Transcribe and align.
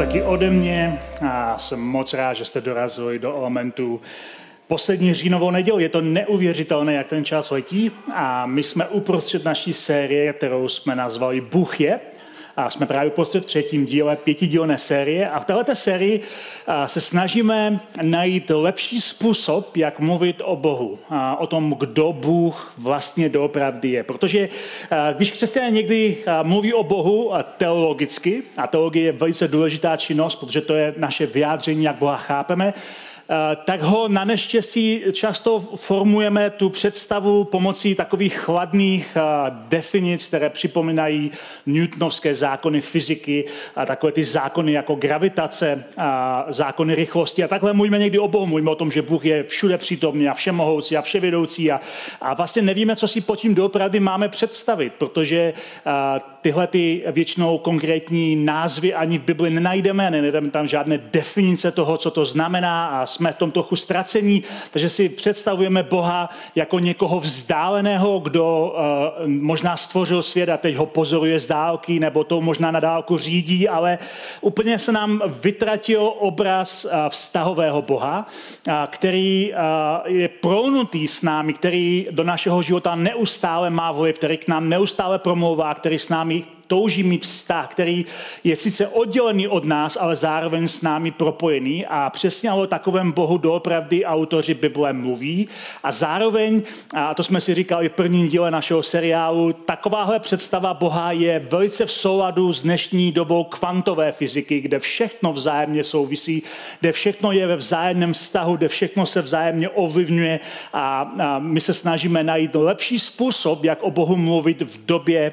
Taky 0.00 0.22
ode 0.22 0.50
mě 0.50 0.98
a 1.28 1.58
jsem 1.58 1.80
moc 1.80 2.14
rád, 2.14 2.34
že 2.34 2.44
jste 2.44 2.60
dorazili 2.60 3.18
do 3.18 3.36
elementu 3.36 4.00
poslední 4.66 5.14
říjnovou 5.14 5.50
neděli. 5.50 5.82
Je 5.82 5.88
to 5.88 6.00
neuvěřitelné, 6.00 6.94
jak 6.94 7.06
ten 7.06 7.24
čas 7.24 7.50
letí 7.50 7.90
a 8.14 8.46
my 8.46 8.62
jsme 8.62 8.86
uprostřed 8.86 9.44
naší 9.44 9.72
série, 9.72 10.32
kterou 10.32 10.68
jsme 10.68 10.96
nazvali 10.96 11.40
Bůh 11.40 11.80
je. 11.80 12.00
A 12.60 12.70
jsme 12.70 12.86
právě 12.86 13.10
uprostřed 13.10 13.44
třetím 13.44 13.86
díle 13.86 14.16
pětidílné 14.16 14.78
série 14.78 15.28
a 15.28 15.40
v 15.40 15.44
této 15.44 15.74
sérii 15.74 16.20
se 16.86 17.00
snažíme 17.00 17.80
najít 18.02 18.50
lepší 18.54 19.00
způsob, 19.00 19.76
jak 19.76 20.00
mluvit 20.00 20.42
o 20.44 20.56
Bohu, 20.56 20.98
o 21.38 21.46
tom, 21.46 21.74
kdo 21.78 22.12
Bůh 22.12 22.72
vlastně 22.78 23.28
doopravdy 23.28 23.88
je. 23.88 24.02
Protože 24.02 24.48
když 25.16 25.30
křesťané 25.30 25.70
někdy 25.70 26.16
mluví 26.42 26.74
o 26.74 26.82
Bohu 26.82 27.32
teologicky, 27.56 28.42
a 28.56 28.66
teologie 28.66 29.04
je 29.04 29.12
velice 29.12 29.48
důležitá 29.48 29.96
činnost, 29.96 30.36
protože 30.36 30.60
to 30.60 30.74
je 30.74 30.94
naše 30.96 31.26
vyjádření, 31.26 31.84
jak 31.84 31.96
Boha 31.96 32.16
chápeme, 32.16 32.74
tak 33.64 33.82
ho 33.82 34.08
na 34.08 34.24
neštěstí 34.24 35.02
často 35.12 35.64
formujeme 35.76 36.50
tu 36.50 36.70
představu 36.70 37.44
pomocí 37.44 37.94
takových 37.94 38.38
chladných 38.38 39.16
eh, 39.16 39.20
definic, 39.68 40.26
které 40.26 40.50
připomínají 40.50 41.30
newtonovské 41.66 42.34
zákony 42.34 42.80
fyziky 42.80 43.44
a 43.76 43.86
takové 43.86 44.12
ty 44.12 44.24
zákony 44.24 44.72
jako 44.72 44.94
gravitace, 44.94 45.84
a 45.98 46.46
zákony 46.48 46.94
rychlosti 46.94 47.44
a 47.44 47.48
takhle 47.48 47.72
mluvíme 47.72 47.98
někdy 47.98 48.18
o 48.18 48.28
Bohu, 48.28 48.46
mluvíme 48.46 48.70
o 48.70 48.74
tom, 48.74 48.90
že 48.90 49.02
Bůh 49.02 49.24
je 49.24 49.42
všude 49.42 49.78
přítomný 49.78 50.28
a 50.28 50.34
všemohoucí 50.34 50.96
a 50.96 51.02
vševědoucí 51.02 51.72
a, 51.72 51.80
a 52.20 52.34
vlastně 52.34 52.62
nevíme, 52.62 52.96
co 52.96 53.08
si 53.08 53.20
pod 53.20 53.36
tím 53.36 53.54
doopravdy 53.54 54.00
máme 54.00 54.28
představit, 54.28 54.92
protože 54.98 55.52
a, 55.84 56.16
eh, 56.16 56.20
tyhle 56.40 56.66
ty 56.66 57.02
většinou 57.12 57.58
konkrétní 57.58 58.36
názvy 58.36 58.94
ani 58.94 59.18
v 59.18 59.22
Bibli 59.22 59.50
nenajdeme, 59.50 60.10
nenajdeme 60.10 60.50
tam 60.50 60.66
žádné 60.66 60.98
definice 60.98 61.70
toho, 61.70 61.96
co 61.96 62.10
to 62.10 62.24
znamená 62.24 62.86
a 62.86 63.06
jsme 63.06 63.32
v 63.32 63.36
tom 63.36 63.50
trochu 63.50 63.76
ztracení, 63.76 64.42
takže 64.70 64.88
si 64.88 65.08
představujeme 65.08 65.82
Boha 65.82 66.30
jako 66.54 66.78
někoho 66.78 67.20
vzdáleného, 67.20 68.18
kdo 68.18 68.74
uh, 69.22 69.28
možná 69.28 69.76
stvořil 69.76 70.22
svět 70.22 70.48
a 70.48 70.56
teď 70.56 70.74
ho 70.76 70.86
pozoruje 70.86 71.40
z 71.40 71.46
dálky, 71.46 72.00
nebo 72.00 72.24
to 72.24 72.40
možná 72.40 72.70
na 72.70 72.80
dálku 72.80 73.18
řídí, 73.18 73.68
ale 73.68 73.98
úplně 74.40 74.78
se 74.78 74.92
nám 74.92 75.22
vytratil 75.42 76.12
obraz 76.18 76.84
uh, 76.84 76.90
vztahového 77.08 77.82
Boha, 77.82 78.26
uh, 78.68 78.74
který 78.86 79.54
je 80.04 80.28
prounutý 80.28 81.08
s 81.08 81.22
námi, 81.22 81.52
který 81.52 82.06
do 82.10 82.24
našeho 82.24 82.62
života 82.62 82.94
neustále 82.94 83.70
má 83.70 83.92
vliv, 83.92 84.18
který 84.18 84.36
k 84.36 84.48
nám 84.48 84.68
neustále 84.68 85.18
promlouvá, 85.18 85.74
který 85.74 85.98
s 85.98 86.08
námi 86.08 86.29
touží 86.70 87.02
mít 87.02 87.26
vztah, 87.26 87.68
který 87.68 88.06
je 88.44 88.56
sice 88.56 88.88
oddělený 88.88 89.48
od 89.48 89.64
nás, 89.64 89.98
ale 90.00 90.16
zároveň 90.16 90.68
s 90.68 90.82
námi 90.82 91.10
propojený. 91.10 91.86
A 91.86 92.10
přesně 92.10 92.52
o 92.52 92.66
takovém 92.66 93.12
Bohu 93.12 93.38
doopravdy 93.38 94.04
autoři 94.04 94.54
Bible 94.54 94.92
mluví. 94.92 95.48
A 95.82 95.92
zároveň, 95.92 96.62
a 96.94 97.14
to 97.14 97.22
jsme 97.22 97.40
si 97.40 97.54
říkali 97.54 97.88
v 97.88 97.92
prvním 97.92 98.28
díle 98.28 98.50
našeho 98.50 98.82
seriálu, 98.82 99.52
takováhle 99.52 100.18
představa 100.18 100.74
Boha 100.74 101.12
je 101.12 101.46
velice 101.50 101.86
v 101.86 101.92
souladu 101.92 102.52
s 102.52 102.62
dnešní 102.62 103.12
dobou 103.12 103.44
kvantové 103.44 104.12
fyziky, 104.12 104.60
kde 104.60 104.78
všechno 104.78 105.32
vzájemně 105.32 105.84
souvisí, 105.84 106.42
kde 106.80 106.92
všechno 106.92 107.32
je 107.32 107.46
ve 107.46 107.56
vzájemném 107.56 108.12
vztahu, 108.12 108.56
kde 108.56 108.68
všechno 108.68 109.06
se 109.06 109.22
vzájemně 109.22 109.68
ovlivňuje. 109.68 110.40
A, 110.72 111.12
a 111.22 111.38
my 111.38 111.60
se 111.60 111.74
snažíme 111.74 112.22
najít 112.22 112.54
lepší 112.54 112.98
způsob, 112.98 113.64
jak 113.64 113.82
o 113.82 113.90
Bohu 113.90 114.16
mluvit 114.16 114.62
v 114.62 114.86
době 114.86 115.32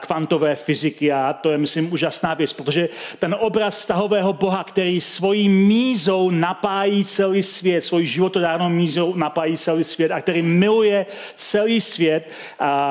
kvantové 0.00 0.54
fyziky 0.54 0.67
a 1.14 1.32
to 1.32 1.50
je, 1.50 1.58
myslím, 1.58 1.92
úžasná 1.92 2.34
věc, 2.34 2.52
protože 2.52 2.88
ten 3.18 3.36
obraz 3.38 3.80
stahového 3.80 4.32
Boha, 4.32 4.64
který 4.64 5.00
svojí 5.00 5.48
mízou 5.48 6.30
napájí 6.30 7.04
celý 7.04 7.42
svět, 7.42 7.84
svojí 7.84 8.06
životodárnou 8.06 8.68
mízou 8.68 9.14
napájí 9.14 9.56
celý 9.56 9.84
svět 9.84 10.10
a 10.10 10.20
který 10.20 10.42
miluje 10.42 11.06
celý 11.36 11.80
svět, 11.80 12.28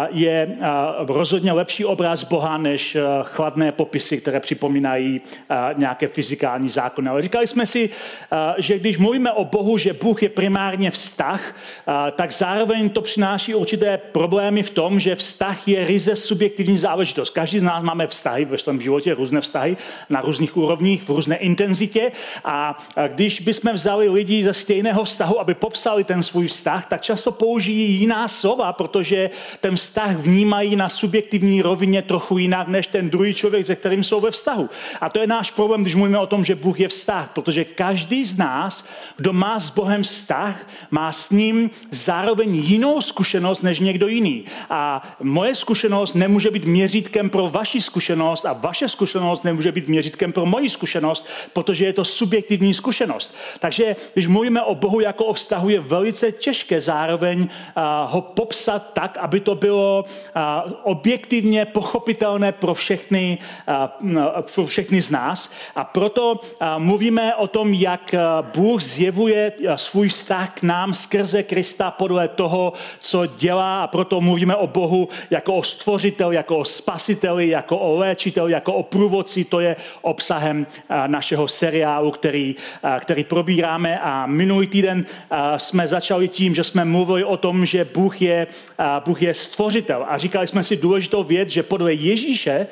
je 0.10 0.58
rozhodně 1.08 1.52
lepší 1.52 1.86
obraz 1.86 2.24
Boha 2.24 2.58
než 2.58 2.98
chladné 3.24 3.72
popisy, 3.72 4.18
které 4.18 4.40
připomínají 4.40 5.22
nějaké 5.76 6.08
fyzikální 6.08 6.70
zákony. 6.70 7.10
Ale 7.10 7.22
říkali 7.22 7.48
jsme 7.48 7.66
si, 7.66 7.90
že 8.58 8.80
když 8.80 8.98
mluvíme 8.98 9.32
o 9.32 9.46
Bohu, 9.46 9.78
že 9.78 9.94
Bůh 9.94 10.24
je 10.24 10.30
primárně 10.30 10.92
vztah, 10.92 11.56
tak 12.16 12.32
zároveň 12.32 12.90
to 12.90 13.02
přináší 13.02 13.56
určité 13.56 13.98
problémy 13.98 14.64
v 14.64 14.70
tom, 14.70 15.00
že 15.00 15.16
vztah 15.16 15.68
je 15.68 15.88
ryze 15.88 16.16
subjektivní 16.16 16.78
záležitost. 16.78 17.30
Každý 17.30 17.60
z 17.60 17.64
nás 17.68 17.84
máme 17.84 18.08
vztahy 18.08 18.46
ve 18.46 18.58
svém 18.58 18.82
životě, 18.82 19.14
různé 19.14 19.42
vztahy 19.42 19.78
na 20.10 20.22
různých 20.22 20.58
úrovních, 20.58 21.04
v 21.04 21.10
různé 21.10 21.36
intenzitě 21.38 22.12
a 22.46 22.78
když 23.08 23.40
bychom 23.42 23.74
vzali 23.74 24.10
lidi 24.10 24.44
ze 24.44 24.54
stejného 24.54 25.04
vztahu, 25.04 25.40
aby 25.40 25.54
popsali 25.54 26.04
ten 26.04 26.24
svůj 26.24 26.48
vztah, 26.48 26.86
tak 26.86 27.02
často 27.02 27.32
použijí 27.32 27.94
jiná 27.94 28.28
slova, 28.28 28.74
protože 28.74 29.30
ten 29.60 29.76
vztah 29.76 30.16
vnímají 30.16 30.76
na 30.76 30.90
subjektivní 30.90 31.62
rovině 31.62 32.02
trochu 32.02 32.38
jinak, 32.38 32.68
než 32.68 32.88
ten 32.88 33.10
druhý 33.10 33.34
člověk, 33.34 33.66
se 33.66 33.76
kterým 33.76 34.04
jsou 34.04 34.22
ve 34.22 34.32
vztahu. 34.32 34.70
A 35.02 35.10
to 35.10 35.20
je 35.20 35.28
náš 35.28 35.52
problém, 35.52 35.82
když 35.82 35.96
mluvíme 35.96 36.20
o 36.20 36.28
tom, 36.28 36.46
že 36.46 36.56
Bůh 36.56 36.80
je 36.80 36.88
vztah, 36.88 37.30
protože 37.34 37.66
každý 37.66 38.26
z 38.26 38.38
nás, 38.38 38.86
kdo 39.18 39.34
má 39.34 39.60
s 39.60 39.70
Bohem 39.70 40.04
vztah, 40.04 40.68
má 40.92 41.12
s 41.12 41.30
ním 41.30 41.70
zároveň 41.92 42.56
jinou 42.56 43.02
zkušenost 43.02 43.64
než 43.64 43.80
někdo 43.80 44.08
jiný. 44.08 44.46
A 44.70 45.02
moje 45.20 45.56
zkušenost 45.56 46.14
nemůže 46.16 46.52
být 46.52 46.66
měřítkem 46.66 47.30
pro 47.30 47.50
vaši 47.57 47.81
zkušenost 47.81 48.45
a 48.45 48.53
vaše 48.53 48.88
zkušenost 48.88 49.44
nemůže 49.44 49.72
být 49.72 49.88
měřítkem 49.88 50.31
pro 50.31 50.45
moji 50.45 50.69
zkušenost, 50.69 51.28
protože 51.53 51.85
je 51.85 51.94
to 51.94 52.06
subjektivní 52.06 52.73
zkušenost. 52.73 53.35
Takže 53.59 53.95
když 54.13 54.28
mluvíme 54.28 54.62
o 54.62 54.75
Bohu 54.75 55.00
jako 55.00 55.25
o 55.25 55.34
vztahu, 55.34 55.69
je 55.69 55.79
velice 55.79 56.31
těžké 56.31 56.81
zároveň 56.81 57.40
uh, 57.41 57.47
ho 58.13 58.22
popsat 58.22 58.94
tak, 58.94 59.18
aby 59.18 59.40
to 59.40 59.56
bylo 59.56 60.06
uh, 60.06 60.72
objektivně 60.84 61.66
pochopitelné 61.66 62.51
pro 62.51 62.73
všechny, 62.73 63.38
uh, 64.06 64.41
pro 64.53 64.66
všechny 64.66 65.01
z 65.01 65.09
nás. 65.09 65.50
A 65.75 65.84
proto 65.84 66.38
uh, 66.38 66.68
mluvíme 66.78 67.35
o 67.35 67.47
tom, 67.47 67.74
jak 67.74 68.16
Bůh 68.53 68.81
zjevuje 68.81 69.53
svůj 69.75 70.09
vztah 70.09 70.53
k 70.53 70.63
nám 70.63 70.94
skrze 70.94 71.44
Krista 71.44 71.91
podle 71.91 72.28
toho, 72.28 72.74
co 73.00 73.25
dělá 73.25 73.84
a 73.84 73.88
proto 73.88 74.22
mluvíme 74.22 74.56
o 74.56 74.68
Bohu 74.68 75.09
jako 75.29 75.56
o 75.56 75.63
stvořitel, 75.63 76.31
jako 76.31 76.57
o 76.57 76.66
spasiteli, 76.66 77.47
jako 77.50 77.78
o 77.78 77.96
léčitel, 77.96 78.47
jako 78.47 78.74
o 78.74 78.84
průvodci. 78.84 79.44
To 79.44 79.59
je 79.59 79.75
obsahem 80.02 80.68
našeho 81.08 81.47
seriálu, 81.47 82.12
který, 82.12 82.56
který 83.00 83.24
probíráme. 83.24 84.00
A 84.00 84.25
minulý 84.25 84.68
týden 84.68 85.06
jsme 85.57 85.88
začali 85.88 86.28
tím, 86.28 86.56
že 86.56 86.63
jsme 86.63 86.86
mluvili 86.86 87.24
o 87.24 87.38
tom, 87.38 87.66
že 87.66 87.86
Bůh 87.86 88.22
je, 88.22 88.47
Bůh 89.06 89.22
je 89.22 89.34
stvořitel. 89.34 90.06
A 90.07 90.18
říkali 90.18 90.47
jsme 90.47 90.63
si 90.63 90.75
důležitou 90.78 91.24
věc, 91.24 91.50
že 91.50 91.63
podle 91.63 91.94
Ježíše 91.94 92.68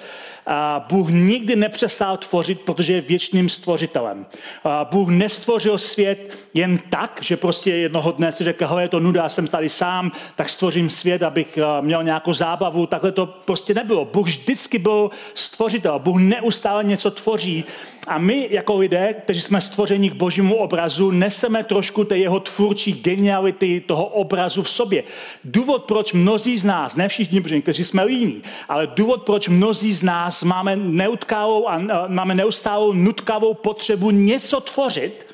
Bůh 0.90 1.10
nikdy 1.10 1.56
nepřestal 1.56 2.18
tvořit, 2.18 2.62
protože 2.62 2.94
je 2.94 3.02
věčným 3.02 3.50
stvořitelem. 3.50 4.26
Bůh 4.92 5.10
nestvořil 5.10 5.78
svět 5.78 6.38
jen 6.54 6.80
tak, 6.90 7.20
že 7.22 7.38
prostě 7.38 7.72
jednoho 7.72 8.12
dne 8.12 8.32
si 8.32 8.44
řekl, 8.44 8.68
hele, 8.68 8.82
je 8.82 8.90
to 8.90 9.00
nuda, 9.00 9.30
jsem 9.30 9.48
tady 9.48 9.70
sám, 9.70 10.12
tak 10.36 10.50
stvořím 10.50 10.90
svět, 10.90 11.24
abych 11.24 11.60
měl 11.82 12.04
nějakou 12.04 12.34
zábavu. 12.34 12.86
Takhle 12.86 13.12
to 13.12 13.26
prostě 13.26 13.74
nebylo. 13.74 14.06
Bůh 14.06 14.28
vždycky 14.28 14.78
byl 14.78 15.12
stvořitel. 15.34 16.00
Bůh 16.00 16.18
neustále 16.20 16.84
něco 16.84 17.12
tvoří. 17.12 17.64
A 18.08 18.18
my 18.18 18.48
jako 18.52 18.78
lidé, 18.78 19.14
kteří 19.14 19.42
jsme 19.42 19.62
stvořeni 19.62 20.10
k 20.10 20.14
božímu 20.14 20.56
obrazu, 20.56 21.12
neseme 21.12 21.64
trošku 21.64 22.04
té 22.04 22.18
jeho 22.18 22.40
tvůrčí 22.40 22.94
geniality 22.94 23.84
toho 23.86 24.06
obrazu 24.06 24.64
v 24.64 24.70
sobě. 24.70 25.04
Důvod, 25.44 25.84
proč 25.84 26.14
mnozí 26.14 26.58
z 26.58 26.66
nás, 26.66 26.96
ne 26.96 27.08
všichni, 27.08 27.42
protože 27.42 27.62
kteří 27.62 27.84
jsme 27.84 28.04
líní, 28.04 28.42
ale 28.70 28.88
důvod, 28.88 29.24
proč 29.24 29.48
mnozí 29.48 29.94
z 29.94 30.04
nás 30.04 30.44
máme 30.44 30.76
neutkávou 30.76 31.70
a 31.70 31.82
máme 32.08 32.36
neustálou 32.36 32.94
nutkavou 32.94 33.54
potřebu 33.54 34.12
něco 34.12 34.62
tvořit, 34.62 35.26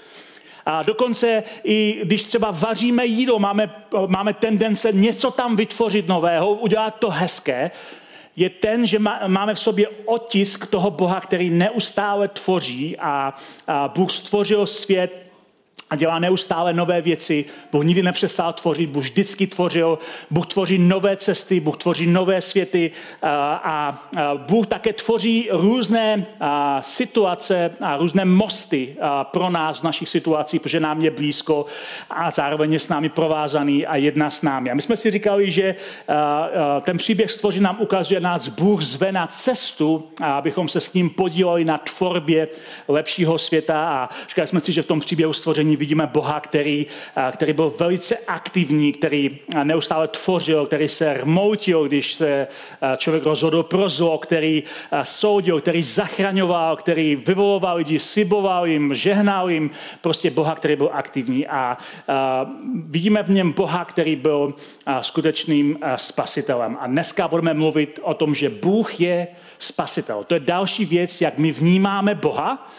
a 0.65 0.83
dokonce 0.83 1.43
i 1.63 2.01
když 2.03 2.23
třeba 2.23 2.51
vaříme 2.51 3.05
jídlo, 3.05 3.39
máme, 3.39 3.69
máme 4.07 4.33
tendence 4.33 4.91
něco 4.91 5.31
tam 5.31 5.55
vytvořit 5.55 6.07
nového, 6.07 6.53
udělat 6.53 6.95
to 6.99 7.09
hezké, 7.09 7.71
je 8.35 8.49
ten, 8.49 8.85
že 8.85 8.99
máme 9.27 9.53
v 9.53 9.59
sobě 9.59 9.87
otisk 10.05 10.67
toho 10.67 10.91
Boha, 10.91 11.21
který 11.21 11.49
neustále 11.49 12.27
tvoří 12.27 12.97
a, 12.97 13.33
Bůh 13.95 14.11
stvořil 14.11 14.67
svět 14.67 15.30
a 15.91 15.95
dělá 15.95 16.19
neustále 16.19 16.73
nové 16.73 17.01
věci. 17.01 17.45
Bůh 17.71 17.83
nikdy 17.83 18.03
nepřestal 18.03 18.53
tvořit, 18.53 18.89
Bůh 18.89 19.03
vždycky 19.03 19.47
tvořil, 19.47 19.99
Bůh 20.29 20.47
tvoří 20.47 20.77
nové 20.77 21.17
cesty, 21.17 21.59
Bůh 21.59 21.77
tvoří 21.77 22.07
nové 22.07 22.41
světy 22.41 22.91
a, 23.23 24.03
Bůh 24.47 24.67
také 24.67 24.93
tvoří 24.93 25.49
různé 25.51 26.25
situace 26.81 27.71
a 27.81 27.97
různé 27.97 28.25
mosty 28.25 28.95
pro 29.23 29.49
nás 29.49 29.79
v 29.79 29.83
našich 29.83 30.09
situacích, 30.09 30.61
protože 30.61 30.79
nám 30.79 31.01
je 31.01 31.11
blízko 31.11 31.65
a 32.09 32.31
zároveň 32.31 32.73
je 32.73 32.79
s 32.79 32.89
námi 32.89 33.09
provázaný 33.09 33.85
a 33.85 33.95
jedna 33.95 34.29
s 34.29 34.41
námi. 34.41 34.71
A 34.71 34.73
my 34.73 34.81
jsme 34.81 34.97
si 34.97 35.11
říkali, 35.11 35.51
že 35.51 35.75
ten 36.81 36.97
příběh 36.97 37.31
stvoří 37.31 37.59
nám 37.59 37.77
ukazuje, 37.79 38.19
nás 38.19 38.47
Bůh 38.47 38.81
zve 38.81 39.11
na 39.11 39.27
cestu, 39.27 40.09
a 40.21 40.37
abychom 40.37 40.67
se 40.67 40.81
s 40.81 40.93
ním 40.93 41.09
podíleli 41.09 41.65
na 41.65 41.77
tvorbě 41.77 42.47
lepšího 42.87 43.37
světa 43.37 43.89
a 43.89 44.09
říkali 44.29 44.47
jsme 44.47 44.59
si, 44.59 44.71
že 44.71 44.81
v 44.81 44.85
tom 44.85 44.99
příběhu 44.99 45.33
stvoření 45.33 45.80
vidíme 45.81 46.07
Boha, 46.07 46.39
který, 46.39 46.85
který 47.31 47.53
byl 47.53 47.73
velice 47.79 48.17
aktivní, 48.17 48.93
který 48.93 49.39
neustále 49.63 50.07
tvořil, 50.07 50.65
který 50.65 50.87
se 50.87 51.13
rmoutil, 51.13 51.87
když 51.87 52.13
se 52.13 52.47
člověk 52.97 53.23
rozhodl 53.23 53.63
pro 53.63 53.89
zlo, 53.89 54.17
který 54.17 54.63
soudil, 55.03 55.61
který 55.61 55.83
zachraňoval, 55.83 56.75
který 56.75 57.15
vyvoloval 57.15 57.77
lidi, 57.77 57.99
sliboval 57.99 58.67
jim, 58.67 58.93
žehnal 58.93 59.49
jim, 59.49 59.69
prostě 60.01 60.29
Boha, 60.29 60.55
který 60.55 60.75
byl 60.75 60.89
aktivní. 60.93 61.47
A, 61.47 61.77
vidíme 62.85 63.23
v 63.23 63.29
něm 63.29 63.51
Boha, 63.51 63.85
který 63.85 64.15
byl 64.15 64.53
skutečným 65.01 65.79
spasitelem. 65.95 66.77
A 66.79 66.87
dneska 66.87 67.27
budeme 67.27 67.53
mluvit 67.53 67.99
o 68.03 68.13
tom, 68.13 68.35
že 68.35 68.49
Bůh 68.49 69.01
je 69.01 69.27
spasitel. 69.59 70.23
To 70.23 70.33
je 70.33 70.39
další 70.39 70.85
věc, 70.85 71.21
jak 71.21 71.37
my 71.37 71.51
vnímáme 71.51 72.15
Boha 72.15 72.69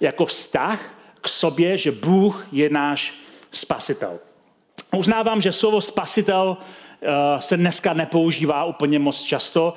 jako 0.00 0.24
vztah, 0.24 1.01
k 1.22 1.28
sobě, 1.28 1.76
že 1.76 1.90
Bůh 1.90 2.46
je 2.52 2.70
náš 2.70 3.14
spasitel. 3.50 4.18
Uznávám, 4.96 5.42
že 5.42 5.52
slovo 5.52 5.80
spasitel 5.80 6.56
eh, 6.56 7.06
se 7.40 7.56
dneska 7.56 7.92
nepoužívá 7.92 8.64
úplně 8.64 8.98
moc 8.98 9.22
často 9.22 9.74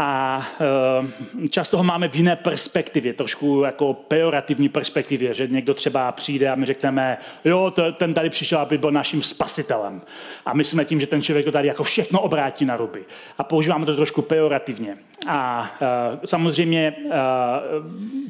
a 0.00 0.42
e, 1.44 1.48
často 1.48 1.76
ho 1.76 1.84
máme 1.84 2.08
v 2.08 2.14
jiné 2.14 2.36
perspektivě, 2.36 3.14
trošku 3.14 3.62
jako 3.62 3.94
pejorativní 3.94 4.68
perspektivě, 4.68 5.34
že 5.34 5.46
někdo 5.46 5.74
třeba 5.74 6.12
přijde 6.12 6.48
a 6.48 6.54
my 6.54 6.66
řekneme, 6.66 7.18
jo, 7.44 7.72
ten 7.96 8.14
tady 8.14 8.30
přišel, 8.30 8.58
aby 8.58 8.78
byl 8.78 8.90
naším 8.90 9.22
spasitelem. 9.22 10.02
A 10.46 10.54
myslíme 10.54 10.84
tím, 10.84 11.00
že 11.00 11.06
ten 11.06 11.22
člověk 11.22 11.44
to 11.46 11.52
tady 11.52 11.68
jako 11.68 11.82
všechno 11.82 12.20
obrátí 12.20 12.64
na 12.64 12.76
ruby. 12.76 13.04
A 13.38 13.44
používáme 13.44 13.86
to 13.86 13.96
trošku 13.96 14.22
pejorativně. 14.22 14.96
A 15.26 15.70
samozřejmě 16.24 16.94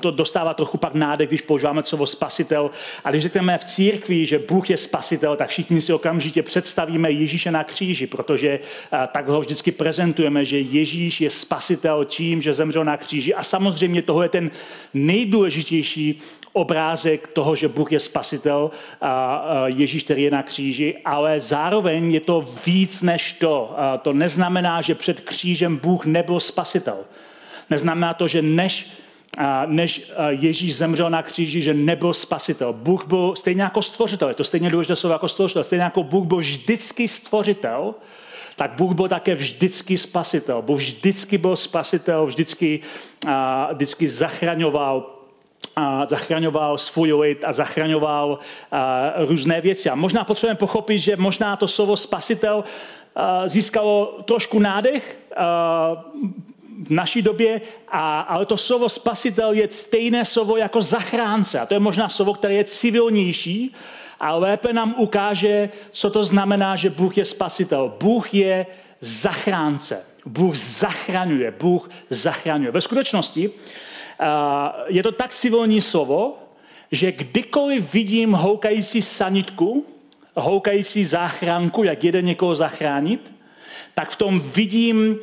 to 0.01 0.11
dostává 0.11 0.55
trochu 0.55 0.79
pak 0.79 0.95
nádech, 0.95 1.29
když 1.29 1.43
používáme 1.43 1.83
slovo 1.85 2.07
spasitel. 2.07 2.71
A 3.05 3.11
když 3.11 3.23
řekneme 3.23 3.59
v 3.59 3.65
církvi, 3.65 4.27
že 4.27 4.39
Bůh 4.39 4.71
je 4.71 4.77
spasitel, 4.77 5.37
tak 5.37 5.49
všichni 5.49 5.81
si 5.81 5.93
okamžitě 5.93 6.43
představíme 6.43 7.11
Ježíše 7.11 7.51
na 7.51 7.65
kříži, 7.65 8.07
protože 8.07 8.49
e, 8.49 8.61
tak 9.13 9.29
ho 9.29 9.41
vždycky 9.41 9.73
prezentujeme, 9.73 10.45
že 10.45 10.61
Ježíš 10.61 11.21
je 11.21 11.31
spasitel 11.31 12.05
tím, 12.05 12.43
že 12.43 12.53
zemřel 12.53 12.85
na 12.85 12.97
kříži. 12.97 13.35
A 13.35 13.43
samozřejmě 13.43 14.03
toho 14.03 14.23
je 14.23 14.29
ten 14.29 14.51
nejdůležitější 14.95 16.21
obrázek 16.53 17.29
toho, 17.29 17.57
že 17.57 17.69
Bůh 17.69 17.93
je 17.93 18.01
spasitel 18.01 18.71
a 19.01 19.45
Ježíš, 19.67 20.03
který 20.03 20.23
je 20.23 20.31
na 20.31 20.43
kříži, 20.43 20.97
ale 21.05 21.41
zároveň 21.41 22.13
je 22.13 22.21
to 22.21 22.49
víc 22.67 23.03
než 23.03 23.33
to. 23.33 23.77
To 24.03 24.13
neznamená, 24.13 24.81
že 24.81 24.95
před 24.95 25.21
křížem 25.21 25.77
Bůh 25.77 26.07
nebyl 26.07 26.41
spasitel. 26.41 26.78
Neznamená 27.71 28.15
to, 28.15 28.29
že 28.29 28.43
než 28.43 28.87
než 29.67 30.13
Ježíš 30.29 30.77
zemřel 30.77 31.11
na 31.11 31.23
kříži, 31.23 31.63
že 31.63 31.75
nebyl 31.75 32.15
spasitel. 32.15 32.73
Bůh 32.73 33.07
byl 33.07 33.35
stejně 33.37 33.63
jako 33.63 33.83
stvořitel, 33.83 34.29
je 34.29 34.35
to 34.35 34.45
stejně 34.45 34.71
důležité 34.71 34.97
slovo 34.97 35.13
jako 35.13 35.29
stvořitel, 35.29 35.65
stejně 35.65 35.85
jako 35.85 36.03
Bůh 36.03 36.27
byl 36.27 36.37
vždycky 36.37 37.09
stvořitel, 37.09 37.95
tak 38.57 38.71
Bůh 38.71 38.95
byl 38.95 39.09
také 39.09 39.35
vždycky 39.35 39.99
spasitel. 39.99 40.63
Bůh 40.63 40.79
vždycky 40.79 41.39
byl 41.39 41.57
spasitel, 41.57 42.27
vždycky, 42.27 42.81
vždycky 43.73 44.09
zachraňoval 44.09 45.11
a 45.77 46.07
zachraňoval 46.07 46.79
svůj 46.79 47.13
lid 47.13 47.45
a 47.47 47.53
zachraňoval 47.53 48.39
a, 48.73 49.13
různé 49.17 49.61
věci. 49.61 49.91
A 49.91 49.95
možná 49.95 50.25
potřebujeme 50.25 50.59
pochopit, 50.59 50.99
že 50.99 51.17
možná 51.17 51.57
to 51.57 51.69
slovo 51.69 51.97
spasitel 51.97 52.65
a, 53.15 53.49
získalo 53.49 54.19
trošku 54.25 54.59
nádech 54.59 55.19
a, 55.37 56.05
v 56.87 56.91
naší 56.91 57.23
době, 57.23 57.61
a, 57.89 58.21
ale 58.21 58.47
to 58.47 58.57
slovo 58.57 58.89
spasitel 58.89 59.53
je 59.53 59.69
stejné 59.71 60.25
slovo 60.25 60.57
jako 60.57 60.83
zachránce. 60.83 61.61
A 61.61 61.67
to 61.67 61.75
je 61.75 61.81
možná 61.81 62.09
slovo, 62.09 62.35
které 62.35 62.55
je 62.55 62.65
civilnější 62.65 63.75
a 64.21 64.35
lépe 64.35 64.73
nám 64.73 64.95
ukáže, 64.99 65.71
co 65.91 66.11
to 66.11 66.25
znamená, 66.25 66.77
že 66.77 66.91
Bůh 66.91 67.19
je 67.19 67.25
spasitel. 67.25 67.95
Bůh 68.01 68.35
je 68.35 68.67
zachránce. 69.01 70.05
Bůh 70.27 70.57
zachraňuje. 70.57 71.51
Bůh 71.51 71.91
zachraňuje. 72.11 72.71
Ve 72.71 72.81
skutečnosti 72.81 73.51
je 74.87 75.03
to 75.03 75.13
tak 75.13 75.31
civilní 75.31 75.83
slovo, 75.83 76.39
že 76.93 77.13
kdykoliv 77.13 77.93
vidím 77.93 78.33
houkající 78.33 79.03
sanitku, 79.03 79.87
houkající 80.35 81.05
záchranku, 81.05 81.85
jak 81.85 82.05
jede 82.05 82.23
někoho 82.23 82.55
zachránit, 82.55 83.33
tak 83.95 84.11
v 84.11 84.17
tom 84.17 84.41
vidím 84.41 85.19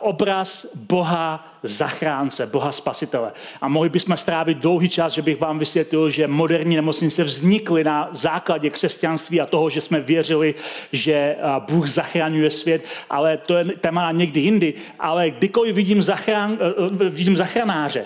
obraz 0.00 0.66
Boha 0.74 1.46
zachránce, 1.62 2.46
Boha 2.46 2.72
spasitele. 2.72 3.32
A 3.60 3.68
mohli 3.68 3.88
bychom 3.88 4.16
strávit 4.16 4.58
dlouhý 4.58 4.88
čas, 4.88 5.12
že 5.12 5.22
bych 5.22 5.40
vám 5.40 5.58
vysvětlil, 5.58 6.10
že 6.10 6.26
moderní 6.26 6.76
nemocnice 6.76 7.24
vznikly 7.24 7.84
na 7.84 8.08
základě 8.12 8.70
křesťanství 8.70 9.40
a 9.40 9.46
toho, 9.46 9.70
že 9.70 9.80
jsme 9.80 10.00
věřili, 10.00 10.54
že 10.92 11.36
Bůh 11.70 11.88
zachraňuje 11.88 12.50
svět, 12.50 12.84
ale 13.10 13.36
to 13.36 13.56
je 13.56 13.64
téma 13.64 14.12
někdy 14.12 14.40
jindy. 14.40 14.74
Ale 14.98 15.30
kdykoliv 15.30 15.74
vidím, 15.74 16.02
zachrán, 16.02 16.58
e, 16.60 17.06
e, 17.06 17.08
vidím 17.08 17.36
zachranáře, 17.36 18.04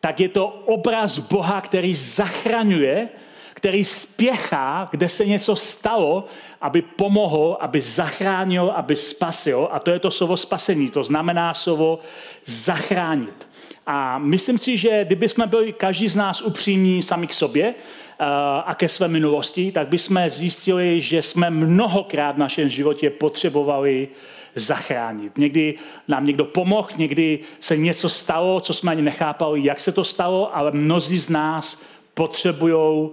tak 0.00 0.20
je 0.20 0.28
to 0.28 0.46
obraz 0.46 1.18
Boha, 1.18 1.60
který 1.60 1.94
zachraňuje, 1.94 3.08
který 3.56 3.84
spěchá, 3.84 4.88
kde 4.90 5.08
se 5.08 5.26
něco 5.26 5.56
stalo, 5.56 6.24
aby 6.60 6.82
pomohl, 6.82 7.56
aby 7.60 7.80
zachránil, 7.80 8.72
aby 8.76 8.96
spasil. 8.96 9.68
A 9.72 9.78
to 9.78 9.90
je 9.90 9.98
to 9.98 10.10
slovo 10.10 10.36
spasení, 10.36 10.90
to 10.90 11.04
znamená 11.04 11.54
slovo 11.54 11.98
zachránit. 12.44 13.48
A 13.86 14.18
myslím 14.18 14.58
si, 14.58 14.76
že 14.76 15.04
kdyby 15.04 15.28
jsme 15.28 15.46
byli 15.46 15.72
každý 15.72 16.08
z 16.08 16.16
nás 16.16 16.42
upřímní 16.42 17.02
sami 17.02 17.26
k 17.26 17.34
sobě 17.34 17.64
eh, 17.66 18.24
a 18.64 18.74
ke 18.74 18.88
své 18.88 19.08
minulosti, 19.08 19.72
tak 19.72 19.88
bychom 19.88 20.24
zjistili, 20.28 21.00
že 21.00 21.22
jsme 21.22 21.50
mnohokrát 21.50 22.36
v 22.36 22.38
našem 22.38 22.68
životě 22.68 23.10
potřebovali 23.10 24.08
zachránit. 24.54 25.38
Někdy 25.38 25.74
nám 26.08 26.26
někdo 26.26 26.44
pomohl, 26.44 26.88
někdy 26.96 27.38
se 27.60 27.76
něco 27.76 28.08
stalo, 28.08 28.60
co 28.60 28.74
jsme 28.74 28.90
ani 28.90 29.02
nechápali, 29.02 29.64
jak 29.64 29.80
se 29.80 29.92
to 29.92 30.04
stalo, 30.04 30.56
ale 30.56 30.70
mnozí 30.70 31.18
z 31.18 31.28
nás 31.28 31.80
potřebují 32.14 33.10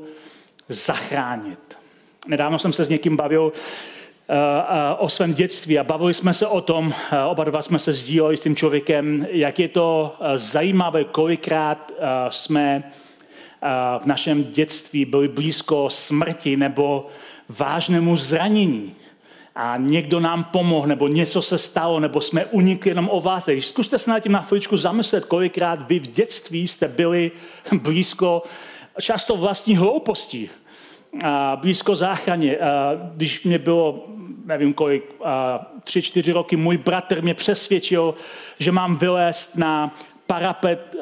zachránit. 0.70 1.78
Nedávno 2.28 2.60
jsem 2.60 2.74
se 2.74 2.86
s 2.86 2.90
někým 2.90 3.18
bavil 3.18 3.52
eh, 3.54 4.36
eh, 4.36 4.96
o 4.98 5.10
svém 5.10 5.34
dětství 5.34 5.80
a 5.80 5.84
bavili 5.84 6.14
jsme 6.14 6.34
se 6.34 6.48
o 6.48 6.62
tom, 6.62 6.94
eh, 7.12 7.24
oba 7.24 7.44
dva 7.44 7.62
jsme 7.62 7.80
se 7.80 7.94
sdíleli 7.94 8.38
s 8.38 8.42
tím 8.42 8.56
člověkem, 8.56 9.28
jak 9.30 9.60
je 9.60 9.68
to 9.68 10.16
zajímavé, 10.36 11.04
kolikrát 11.04 11.92
jsme 12.30 12.84
v 14.00 14.06
našem 14.06 14.44
dětství 14.44 15.06
byli 15.06 15.28
blízko 15.28 15.90
smrti 15.90 16.58
nebo 16.58 17.08
vážnému 17.50 18.16
zranění 18.16 18.96
a 19.56 19.78
někdo 19.78 20.20
nám 20.20 20.44
pomohl, 20.44 20.88
nebo 20.88 21.08
něco 21.08 21.42
se 21.42 21.58
stalo, 21.58 22.00
nebo 22.00 22.22
jsme 22.22 22.46
unikli 22.46 22.92
jenom 22.92 23.10
o 23.12 23.22
vás. 23.22 23.50
Zkuste 23.60 24.00
se 24.00 24.12
na 24.12 24.20
tím 24.20 24.32
na 24.32 24.42
chviličku 24.42 24.78
zamyslet, 24.78 25.26
kolikrát 25.26 25.88
vy 25.90 26.00
v 26.00 26.08
dětství 26.08 26.68
jste 26.68 26.88
byli 26.88 27.32
blízko 27.82 28.44
často 29.02 29.38
vlastní 29.38 29.78
hloupostí, 29.78 30.50
a 31.24 31.58
blízko 31.62 31.96
záchraně. 31.96 32.58
A 32.58 32.92
když 33.16 33.44
mě 33.44 33.60
bylo, 33.60 34.06
nevím 34.46 34.74
kolik, 34.74 35.16
tři, 35.84 36.02
čtyři 36.02 36.32
roky, 36.32 36.56
můj 36.56 36.78
bratr 36.78 37.22
mě 37.22 37.34
přesvědčil, 37.34 38.16
že 38.60 38.72
mám 38.72 38.98
vylézt 38.98 39.58
na 39.58 39.94
parapet 40.28 40.96
eh, 40.96 41.00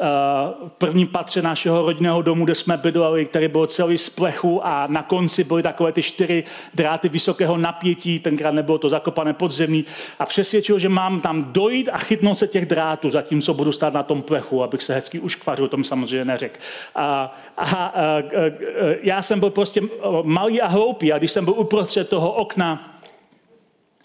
v 0.68 0.72
prvním 0.78 1.08
patře 1.08 1.42
našeho 1.42 1.82
rodinného 1.82 2.22
domu, 2.22 2.46
kde 2.46 2.56
jsme 2.56 2.78
bydleli, 2.78 3.26
který 3.26 3.48
byl 3.48 3.68
celý 3.68 3.98
z 3.98 4.10
plechu 4.10 4.66
a 4.66 4.88
na 4.88 5.04
konci 5.04 5.44
byly 5.44 5.64
takové 5.64 5.92
ty 5.92 6.04
čtyři 6.04 6.44
dráty 6.74 7.10
vysokého 7.10 7.58
napětí, 7.58 8.20
tenkrát 8.20 8.52
nebylo 8.52 8.78
to 8.78 8.90
zakopané 8.90 9.34
podzemí 9.34 9.86
a 10.20 10.26
přesvědčil, 10.26 10.80
že 10.80 10.90
mám 10.90 11.22
tam 11.22 11.54
dojít 11.54 11.90
a 11.90 11.98
chytnout 11.98 12.40
se 12.40 12.48
těch 12.48 12.66
drátů, 12.66 13.10
zatímco 13.10 13.54
budu 13.54 13.72
stát 13.72 13.94
na 13.94 14.04
tom 14.04 14.22
plechu, 14.22 14.64
abych 14.64 14.84
se 14.84 14.94
hezky 14.94 15.20
uškvařil, 15.20 15.68
to 15.68 15.84
samozřejmě 15.84 16.26
neřekl. 16.26 16.60
A, 16.96 17.36
a, 17.58 17.64
a, 17.64 17.86
a, 17.86 18.22
já 19.02 19.22
jsem 19.22 19.40
byl 19.40 19.50
prostě 19.50 19.82
malý 20.24 20.62
a 20.62 20.68
hloupý 20.68 21.14
a 21.14 21.18
když 21.18 21.32
jsem 21.32 21.46
byl 21.46 21.54
uprostřed 21.58 22.10
toho 22.10 22.32
okna, 22.32 23.01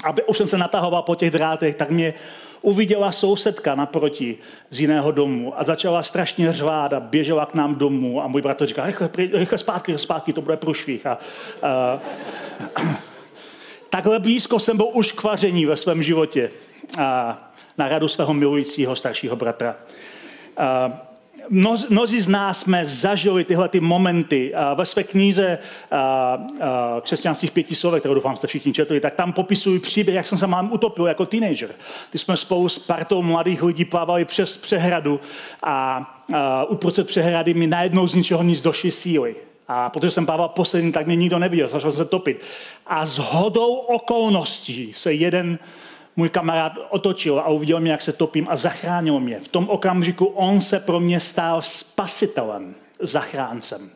aby 0.04 0.24
už 0.24 0.36
jsem 0.36 0.48
se 0.48 0.58
natahoval 0.58 1.02
po 1.02 1.14
těch 1.14 1.30
drátech, 1.30 1.74
tak 1.74 1.90
mě 1.90 2.14
uviděla 2.62 3.12
sousedka 3.12 3.74
naproti 3.74 4.38
z 4.70 4.80
jiného 4.80 5.10
domu 5.10 5.60
a 5.60 5.64
začala 5.64 6.02
strašně 6.02 6.52
řvát 6.52 6.92
a 6.92 7.00
běžela 7.00 7.46
k 7.46 7.54
nám 7.54 7.74
domů 7.74 8.22
a 8.22 8.26
můj 8.26 8.42
bratr 8.42 8.66
říká, 8.66 8.86
rychle, 8.86 9.10
rychle 9.16 9.58
zpátky, 9.58 9.92
rychle 9.92 10.02
zpátky, 10.02 10.32
to 10.32 10.40
bude 10.40 10.56
průšvih. 10.56 11.06
A, 11.06 11.18
a, 11.62 12.00
takhle 13.90 14.18
blízko 14.18 14.58
jsem 14.58 14.76
byl 14.76 14.88
už 14.92 15.12
k 15.12 15.22
vaření 15.22 15.66
ve 15.66 15.76
svém 15.76 16.02
životě 16.02 16.50
a, 16.98 17.38
na 17.78 17.88
radu 17.88 18.08
svého 18.08 18.34
milujícího 18.34 18.96
staršího 18.96 19.36
bratra. 19.36 19.76
A, 20.56 21.05
Mnoz, 21.48 21.88
mnozí 21.88 22.20
z 22.20 22.28
nás 22.28 22.60
jsme 22.60 22.86
zažili 22.86 23.44
tyhle 23.44 23.68
ty 23.68 23.80
momenty. 23.80 24.52
Ve 24.74 24.86
své 24.86 25.04
knize 25.04 25.58
Křesťanství 27.00 27.48
v 27.48 27.52
pěti 27.52 27.74
slovech, 27.74 28.00
kterou 28.02 28.14
doufám 28.14 28.36
jste 28.36 28.46
všichni 28.46 28.72
četli, 28.72 29.00
tak 29.00 29.14
tam 29.14 29.32
popisují 29.32 29.80
příběh, 29.80 30.16
jak 30.16 30.26
jsem 30.26 30.38
se 30.38 30.46
mám 30.46 30.72
utopil 30.72 31.06
jako 31.06 31.26
teenager. 31.26 31.70
Když 32.10 32.22
jsme 32.22 32.36
spolu 32.36 32.68
s 32.68 32.78
partou 32.78 33.22
mladých 33.22 33.62
lidí 33.62 33.84
plavali 33.84 34.24
přes 34.24 34.56
přehradu 34.56 35.20
a, 35.62 36.06
a 36.34 36.64
uprostřed 36.64 37.06
přehrady 37.06 37.54
mi 37.54 37.66
najednou 37.66 38.06
z 38.06 38.14
ničeho 38.14 38.42
nic 38.42 38.60
došly 38.60 38.90
síly. 38.90 39.36
A 39.68 39.90
protože 39.90 40.10
jsem 40.10 40.26
plaval 40.26 40.48
poslední, 40.48 40.92
tak 40.92 41.06
mě 41.06 41.16
nikdo 41.16 41.38
neviděl, 41.38 41.68
začal 41.68 41.92
se 41.92 42.04
topit. 42.04 42.44
A 42.86 43.06
s 43.06 43.18
hodou 43.18 43.74
okolností 43.74 44.92
se 44.96 45.12
jeden 45.12 45.58
můj 46.16 46.28
kamarád 46.28 46.72
otočil 46.90 47.38
a 47.38 47.48
uviděl 47.48 47.80
mě, 47.80 47.92
jak 47.92 48.02
se 48.02 48.12
topím 48.12 48.46
a 48.50 48.56
zachránil 48.56 49.20
mě. 49.20 49.40
V 49.40 49.48
tom 49.48 49.68
okamžiku 49.68 50.24
on 50.24 50.60
se 50.60 50.80
pro 50.80 51.00
mě 51.00 51.20
stál 51.20 51.62
spasitelem, 51.62 52.74
zachráncem. 53.00 53.90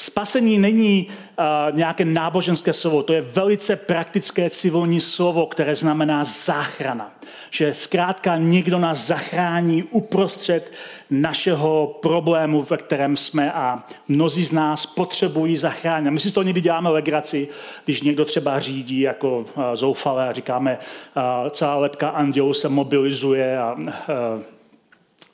Spasení 0.00 0.58
není 0.58 1.06
uh, 1.08 1.44
nějaké 1.76 2.04
náboženské 2.04 2.72
slovo, 2.72 3.02
to 3.02 3.12
je 3.12 3.20
velice 3.20 3.76
praktické 3.76 4.50
civilní 4.50 5.00
slovo, 5.00 5.46
které 5.46 5.76
znamená 5.76 6.24
záchrana. 6.24 7.12
Že 7.50 7.74
zkrátka 7.74 8.36
někdo 8.36 8.78
nás 8.78 9.06
zachrání 9.06 9.82
uprostřed 9.82 10.72
našeho 11.10 11.98
problému, 12.02 12.62
ve 12.62 12.76
kterém 12.76 13.16
jsme 13.16 13.52
a 13.52 13.86
mnozí 14.08 14.44
z 14.44 14.52
nás 14.52 14.86
potřebují 14.86 15.56
zachránit. 15.56 16.10
My 16.10 16.20
si 16.20 16.32
to 16.32 16.42
někdy 16.42 16.60
děláme 16.60 16.88
legraci, 16.90 17.48
když 17.84 18.02
někdo 18.02 18.24
třeba 18.24 18.58
řídí 18.58 19.00
jako 19.00 19.38
uh, 19.38 19.44
zoufale 19.74 20.28
a 20.28 20.32
říkáme, 20.32 20.78
uh, 21.16 21.48
celá 21.48 21.76
letka 21.76 22.08
andělů 22.08 22.54
se 22.54 22.68
mobilizuje 22.68 23.58
a 23.58 23.72
uh, 23.72 23.84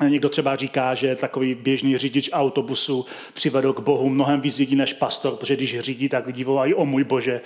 Někdo 0.09 0.29
třeba 0.29 0.57
říká, 0.57 0.95
že 0.95 1.17
takový 1.17 1.55
běžný 1.55 1.99
řidič 1.99 2.31
autobusu 2.33 3.07
přivedl 3.35 3.73
k 3.73 3.81
Bohu 3.81 4.09
mnohem 4.09 4.41
víc 4.41 4.59
lidí 4.59 4.77
než 4.77 4.93
pastor, 4.93 5.37
protože 5.37 5.57
když 5.57 5.81
řídí, 5.81 6.09
tak 6.09 6.27
lidi 6.27 6.45
volají 6.45 6.75
o 6.75 6.87
můj 6.87 7.05
Bože, 7.05 7.41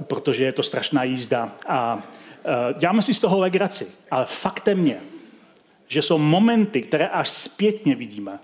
protože 0.00 0.44
je 0.44 0.52
to 0.52 0.62
strašná 0.62 1.04
jízda. 1.04 1.52
A 1.68 2.02
děláme 2.78 3.02
si 3.02 3.14
z 3.14 3.20
toho 3.20 3.38
legraci, 3.38 3.86
ale 4.10 4.24
faktem 4.24 4.86
je, 4.86 5.00
že 5.88 6.02
jsou 6.02 6.18
momenty, 6.18 6.82
které 6.82 7.08
až 7.08 7.28
zpětně 7.28 7.94
vidíme 7.94 8.38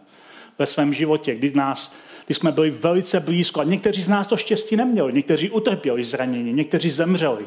ve 0.58 0.66
svém 0.66 0.94
životě, 0.94 1.34
kdy 1.34 1.52
nás 1.54 1.94
kdy 2.26 2.34
jsme 2.34 2.52
byli 2.52 2.70
velice 2.70 3.20
blízko. 3.20 3.60
A 3.60 3.64
někteří 3.64 4.02
z 4.02 4.08
nás 4.08 4.26
to 4.26 4.36
štěstí 4.36 4.76
neměli, 4.76 5.12
někteří 5.12 5.50
utrpěli 5.50 6.04
zranění, 6.04 6.52
někteří 6.52 6.90
zemřeli. 6.90 7.44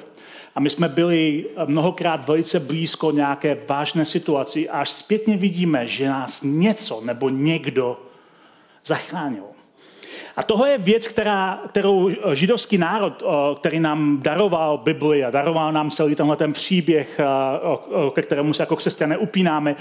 A 0.56 0.60
my 0.60 0.70
jsme 0.70 0.90
byli 0.90 1.46
mnohokrát 1.66 2.28
velice 2.28 2.60
blízko 2.60 3.12
nějaké 3.12 3.58
vážné 3.68 4.06
situaci 4.06 4.70
a 4.70 4.80
až 4.80 4.90
zpětně 4.90 5.38
vidíme, 5.38 5.88
že 5.88 6.08
nás 6.08 6.42
něco 6.44 7.02
nebo 7.02 7.30
někdo 7.30 8.00
zachránil. 8.86 9.44
A 10.36 10.44
tohle 10.44 10.70
je 10.70 10.78
věc, 10.78 11.08
která, 11.08 11.62
kterou 11.68 12.10
židovský 12.34 12.78
národ, 12.78 13.24
který 13.58 13.80
nám 13.80 14.22
daroval 14.22 14.78
Bibli 14.78 15.24
a 15.24 15.30
daroval 15.30 15.72
nám 15.72 15.92
celý 15.92 16.16
tenhle 16.16 16.36
ten 16.36 16.54
příběh, 16.54 17.20
ke 18.14 18.22
kterému 18.22 18.54
se 18.54 18.62
jako 18.62 18.76
křesťané 18.76 19.18
upínáme, 19.18 19.76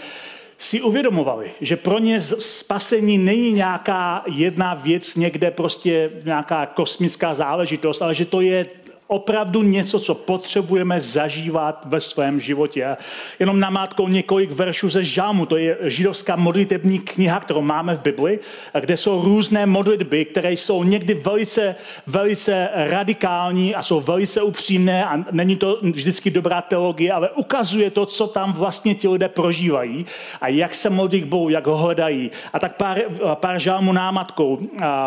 si 0.59 0.83
uvědomovali, 0.83 1.50
že 1.61 1.76
pro 1.76 1.99
ně 1.99 2.21
spasení 2.21 3.19
není 3.19 3.52
nějaká 3.52 4.25
jedna 4.26 4.75
věc, 4.75 5.16
někde 5.16 5.50
prostě 5.50 6.11
nějaká 6.25 6.66
kosmická 6.66 7.35
záležitost, 7.35 8.02
ale 8.02 8.14
že 8.14 8.25
to 8.25 8.40
je 8.40 8.66
opravdu 9.07 9.63
něco, 9.63 10.01
co 10.01 10.15
potřebujeme 10.15 11.01
zažívat 11.01 11.85
ve 11.87 12.01
svém 12.01 12.41
životě. 12.41 12.97
Jenom 13.39 13.61
namátkou 13.61 14.09
několik 14.09 14.53
veršů 14.53 14.89
ze 14.89 15.05
Žámu, 15.05 15.47
to 15.47 15.57
je 15.57 15.79
židovská 15.83 16.37
modlitební 16.37 16.99
kniha, 16.99 17.41
kterou 17.41 17.63
máme 17.63 17.97
v 17.97 18.03
Bibli, 18.03 18.39
kde 18.81 18.97
jsou 18.97 19.23
různé 19.23 19.67
modlitby, 19.67 20.25
které 20.25 20.53
jsou 20.53 20.85
někdy 20.85 21.15
velice, 21.15 21.77
velice 22.07 22.69
radikální 22.75 23.75
a 23.75 23.83
jsou 23.83 24.01
velice 24.01 24.43
upřímné 24.43 25.07
a 25.07 25.25
není 25.31 25.57
to 25.57 25.79
vždycky 25.83 26.31
dobrá 26.31 26.63
teologie, 26.63 27.13
ale 27.13 27.31
ukazuje 27.31 27.91
to, 27.91 28.07
co 28.07 28.27
tam 28.27 28.53
vlastně 28.53 28.95
ti 28.95 29.09
lidé 29.09 29.29
prožívají 29.29 30.07
a 30.41 30.49
jak 30.49 30.75
se 30.75 30.91
modlí 30.91 31.21
k 31.21 31.27
Bohu, 31.27 31.49
jak 31.49 31.67
ho 31.67 31.77
hledají. 31.77 32.31
A 32.53 32.59
tak 32.59 32.77
pár, 32.77 33.01
pár 33.35 33.59
žálmů 33.59 33.93
námatkou. 33.93 34.59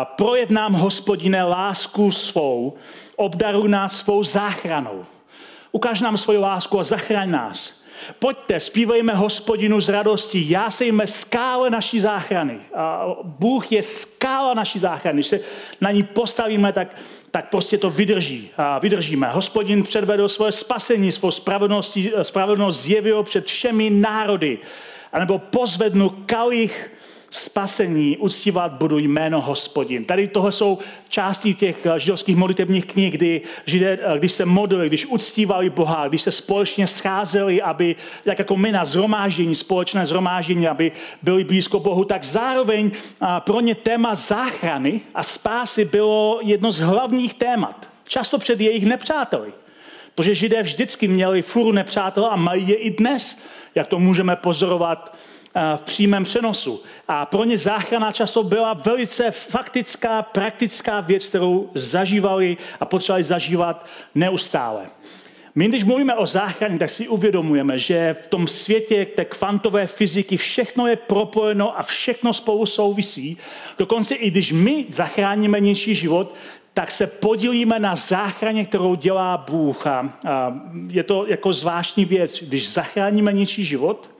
Projev 0.04 0.50
nám, 0.50 0.72
hospodine, 0.72 1.44
lásku 1.44 2.12
svou, 2.12 2.74
obdaruj 3.18 3.68
nás 3.68 3.98
svou 3.98 4.24
záchranou. 4.24 5.04
Ukáž 5.72 6.00
nám 6.00 6.18
svoji 6.18 6.38
lásku 6.38 6.80
a 6.80 6.82
zachraň 6.82 7.30
nás. 7.30 7.78
Pojďte, 8.18 8.60
zpívejme 8.60 9.14
hospodinu 9.14 9.80
z 9.80 9.88
radostí, 9.88 10.50
jásejme 10.50 11.06
skále 11.06 11.70
naší 11.70 12.00
záchrany. 12.00 12.60
A 12.74 13.06
Bůh 13.22 13.72
je 13.72 13.82
skála 13.82 14.54
naší 14.54 14.78
záchrany. 14.78 15.16
Když 15.16 15.26
se 15.26 15.40
na 15.80 15.90
ní 15.90 16.02
postavíme, 16.02 16.72
tak, 16.72 16.96
tak 17.30 17.48
prostě 17.50 17.78
to 17.78 17.90
vydrží. 17.90 18.50
A 18.56 18.78
vydržíme. 18.78 19.28
Hospodin 19.30 19.82
předvedl 19.82 20.28
svoje 20.28 20.52
spasení, 20.52 21.12
svou 21.12 21.30
spravedlnost 22.22 22.82
zjevil 22.82 23.22
před 23.22 23.46
všemi 23.46 23.90
národy. 23.90 24.58
A 25.12 25.18
nebo 25.18 25.38
pozvednu 25.38 26.10
kalich 26.26 26.90
spasení 27.30 28.16
uctívat 28.16 28.72
budu 28.72 28.98
jméno 28.98 29.40
hospodin. 29.40 30.04
Tady 30.04 30.28
tohle 30.28 30.52
jsou 30.52 30.78
části 31.08 31.54
těch 31.54 31.86
eh, 31.86 32.00
židovských 32.00 32.36
modlitebních 32.36 32.86
knih, 32.86 33.12
kdy 33.12 33.40
židé, 33.66 33.98
eh, 34.02 34.18
když 34.18 34.32
se 34.32 34.44
modlili, 34.44 34.88
když 34.88 35.06
uctívali 35.06 35.70
Boha, 35.70 36.08
když 36.08 36.22
se 36.22 36.32
společně 36.32 36.86
scházeli, 36.86 37.62
aby, 37.62 37.96
jak 38.24 38.38
jako 38.38 38.56
my 38.56 38.72
na 38.72 38.84
zhromáždění, 38.84 39.54
společné 39.54 40.06
zhromáždění, 40.06 40.68
aby 40.68 40.92
byli 41.22 41.44
blízko 41.44 41.80
Bohu, 41.80 42.04
tak 42.04 42.24
zároveň 42.24 42.90
eh, 42.94 43.26
pro 43.38 43.60
ně 43.60 43.74
téma 43.74 44.14
záchrany 44.14 45.00
a 45.14 45.22
spásy 45.22 45.84
bylo 45.84 46.40
jedno 46.42 46.72
z 46.72 46.78
hlavních 46.78 47.34
témat. 47.34 47.88
Často 48.08 48.38
před 48.38 48.60
jejich 48.60 48.86
nepřáteli. 48.86 49.52
Protože 50.14 50.34
židé 50.34 50.62
vždycky 50.62 51.08
měli 51.08 51.42
furu 51.42 51.72
nepřátel 51.72 52.26
a 52.26 52.36
mají 52.36 52.68
je 52.68 52.74
i 52.74 52.90
dnes, 52.90 53.38
jak 53.74 53.86
to 53.86 53.98
můžeme 53.98 54.36
pozorovat 54.36 55.16
v 55.76 55.82
přímém 55.82 56.24
přenosu. 56.24 56.82
A 57.08 57.26
pro 57.26 57.44
ně 57.44 57.58
záchrana 57.58 58.12
často 58.12 58.42
byla 58.42 58.72
velice 58.72 59.30
faktická, 59.30 60.22
praktická 60.22 61.00
věc, 61.00 61.26
kterou 61.26 61.70
zažívali 61.74 62.56
a 62.80 62.84
potřebovali 62.84 63.24
zažívat 63.24 63.86
neustále. 64.14 64.86
My, 65.54 65.68
když 65.68 65.84
mluvíme 65.84 66.14
o 66.14 66.26
záchraně, 66.26 66.78
tak 66.78 66.90
si 66.90 67.08
uvědomujeme, 67.08 67.78
že 67.78 68.16
v 68.22 68.26
tom 68.26 68.48
světě 68.48 69.06
té 69.06 69.24
kvantové 69.24 69.86
fyziky 69.86 70.36
všechno 70.36 70.86
je 70.86 70.96
propojeno 70.96 71.78
a 71.78 71.82
všechno 71.82 72.34
spolu 72.34 72.66
souvisí. 72.66 73.38
Dokonce 73.78 74.14
i 74.14 74.30
když 74.30 74.52
my 74.52 74.86
zachráníme 74.88 75.60
něčí 75.60 75.94
život, 75.94 76.34
tak 76.74 76.90
se 76.90 77.06
podílíme 77.06 77.78
na 77.78 77.96
záchraně, 77.96 78.64
kterou 78.64 78.94
dělá 78.94 79.36
Bůh. 79.36 79.86
A 79.86 80.14
je 80.90 81.02
to 81.02 81.26
jako 81.26 81.52
zvláštní 81.52 82.04
věc. 82.04 82.42
Když 82.42 82.72
zachráníme 82.72 83.32
něčí 83.32 83.64
život, 83.64 84.10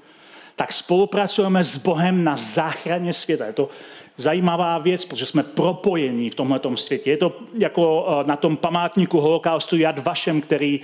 tak 0.59 0.73
spolupracujeme 0.73 1.65
s 1.65 1.77
Bohem 1.77 2.25
na 2.25 2.37
záchraně 2.37 3.13
světa. 3.13 3.47
Je 3.47 3.53
to 3.53 3.69
zajímavá 4.17 4.79
věc, 4.79 5.05
protože 5.05 5.27
jsme 5.27 5.43
propojení 5.43 6.31
v 6.31 6.35
tomhle 6.35 6.61
světě. 6.75 7.11
Je 7.11 7.17
to 7.17 7.37
jako 7.59 8.07
eh, 8.09 8.27
na 8.27 8.37
tom 8.37 8.57
památníku 8.57 9.21
holokaustu 9.21 9.77
Jad 9.77 9.99
Vašem, 9.99 10.41
který 10.41 10.81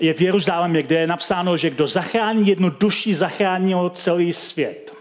je 0.00 0.14
v 0.14 0.20
Jeruzalémě, 0.20 0.82
kde 0.82 0.98
je 0.98 1.06
napsáno, 1.06 1.56
že 1.56 1.70
kdo 1.70 1.86
zachrání 1.86 2.48
jednu 2.48 2.70
duši, 2.70 3.14
zachránil 3.14 3.90
celý 3.94 4.32
svět. 4.32 4.92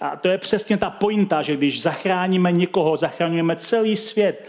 A 0.00 0.16
to 0.16 0.28
je 0.28 0.38
přesně 0.38 0.76
ta 0.76 0.90
pointa, 0.90 1.42
že 1.42 1.56
když 1.56 1.82
zachráníme 1.82 2.52
někoho, 2.52 2.96
zachraňujeme 2.96 3.56
celý 3.56 3.96
svět. 3.96 4.48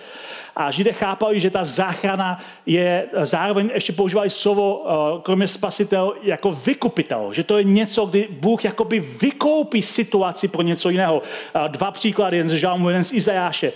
A 0.60 0.72
Židé 0.72 0.94
chápali, 0.94 1.40
že 1.40 1.50
ta 1.50 1.66
záchrana 1.66 2.40
je, 2.66 3.06
zároveň 3.24 3.70
ještě 3.74 3.94
používali 3.94 4.30
slovo, 4.30 4.86
eh, 4.86 5.22
kromě 5.22 5.48
spasitel, 5.48 6.14
jako 6.22 6.52
vykupitel. 6.52 7.34
Že 7.34 7.44
to 7.44 7.58
je 7.58 7.64
něco, 7.64 8.06
kdy 8.06 8.28
Bůh 8.32 8.66
jakoby 8.66 9.00
vykoupí 9.00 9.82
situaci 9.82 10.48
pro 10.48 10.62
něco 10.62 10.90
jiného. 10.90 11.22
Dva 11.68 11.92
příklady, 11.92 12.38
jeden 12.38 12.50
z 12.50 12.54
Žalmu, 12.54 12.90
jeden 12.90 13.04
z 13.04 13.14
Izajáše. 13.14 13.74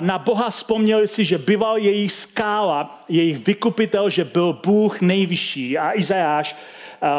Na 0.00 0.18
Boha 0.18 0.50
vzpomněli 0.50 1.08
si, 1.08 1.24
že 1.24 1.38
býval 1.38 1.78
jejich 1.78 2.12
skála, 2.12 3.04
jejich 3.08 3.46
vykupitel, 3.46 4.10
že 4.10 4.24
byl 4.24 4.58
Bůh 4.64 5.00
nejvyšší. 5.00 5.78
A 5.78 5.98
Izajáš 5.98 6.56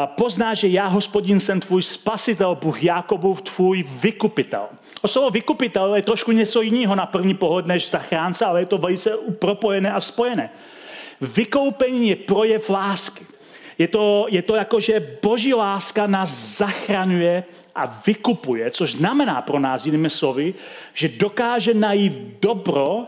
pozná, 0.06 0.54
že 0.54 0.68
já, 0.68 0.86
hospodin, 0.86 1.40
jsem 1.40 1.60
tvůj 1.60 1.82
spasitel, 1.82 2.54
Bůh 2.54 2.82
Jakobův, 2.82 3.42
tvůj 3.42 3.82
vykupitel. 3.82 4.66
O 5.02 5.08
slovo 5.08 5.30
vykupitel 5.30 5.94
je 5.94 6.02
trošku 6.02 6.32
něco 6.32 6.62
jiného 6.62 6.94
na 6.94 7.06
první 7.06 7.34
pohled 7.34 7.66
než 7.66 7.90
zachránce, 7.90 8.44
ale 8.44 8.60
je 8.60 8.66
to 8.66 8.78
velice 8.78 9.10
propojené 9.38 9.92
a 9.92 10.00
spojené. 10.00 10.50
Vykoupení 11.20 12.08
je 12.08 12.16
projev 12.16 12.70
lásky. 12.70 13.26
Je 13.78 13.88
to, 13.88 14.26
je 14.28 14.42
to 14.42 14.54
jako, 14.54 14.80
že 14.80 15.18
boží 15.22 15.54
láska 15.54 16.06
nás 16.06 16.56
zachraňuje 16.56 17.44
a 17.74 18.00
vykupuje, 18.06 18.70
což 18.70 18.92
znamená 18.92 19.42
pro 19.42 19.58
nás 19.58 19.86
jinými 19.86 20.10
slovy, 20.10 20.54
že 20.94 21.08
dokáže 21.08 21.74
najít 21.74 22.12
dobro 22.40 23.06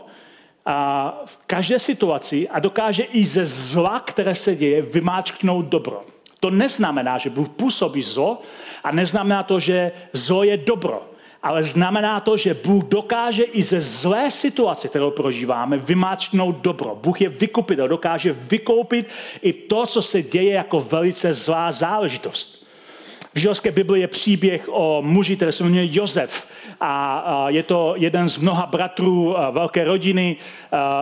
a 0.65 1.21
v 1.25 1.39
každé 1.47 1.79
situaci 1.79 2.49
a 2.49 2.59
dokáže 2.59 3.03
i 3.03 3.25
ze 3.25 3.45
zla, 3.45 3.99
které 3.99 4.35
se 4.35 4.55
děje, 4.55 4.81
vymáčknout 4.81 5.65
dobro. 5.65 6.03
To 6.39 6.49
neznamená, 6.49 7.17
že 7.17 7.29
Bůh 7.29 7.49
působí 7.49 8.03
zlo 8.03 8.41
a 8.83 8.91
neznamená 8.91 9.43
to, 9.43 9.59
že 9.59 9.91
zlo 10.13 10.43
je 10.43 10.57
dobro. 10.57 11.11
Ale 11.43 11.63
znamená 11.63 12.19
to, 12.19 12.37
že 12.37 12.53
Bůh 12.53 12.83
dokáže 12.83 13.43
i 13.43 13.63
ze 13.63 13.81
zlé 13.81 14.31
situace, 14.31 14.87
kterou 14.87 15.11
prožíváme, 15.11 15.77
vymáčknout 15.77 16.55
dobro. 16.55 16.99
Bůh 17.03 17.21
je 17.21 17.29
vykupitel, 17.29 17.87
dokáže 17.87 18.33
vykoupit 18.33 19.07
i 19.41 19.53
to, 19.53 19.85
co 19.85 20.01
se 20.01 20.21
děje 20.21 20.53
jako 20.53 20.79
velice 20.79 21.33
zlá 21.33 21.71
záležitost. 21.71 22.56
V 23.37 23.39
židovské 23.39 23.71
Bibli 23.71 23.99
je 23.99 24.07
příběh 24.07 24.69
o 24.71 25.01
muži, 25.01 25.35
který 25.35 25.51
se 25.51 25.63
jmenuje 25.63 25.87
Josef. 25.91 26.47
A 26.81 27.45
je 27.47 27.63
to 27.63 27.93
jeden 27.97 28.29
z 28.29 28.37
mnoha 28.37 28.65
bratrů 28.65 29.35
velké 29.51 29.83
rodiny. 29.83 30.35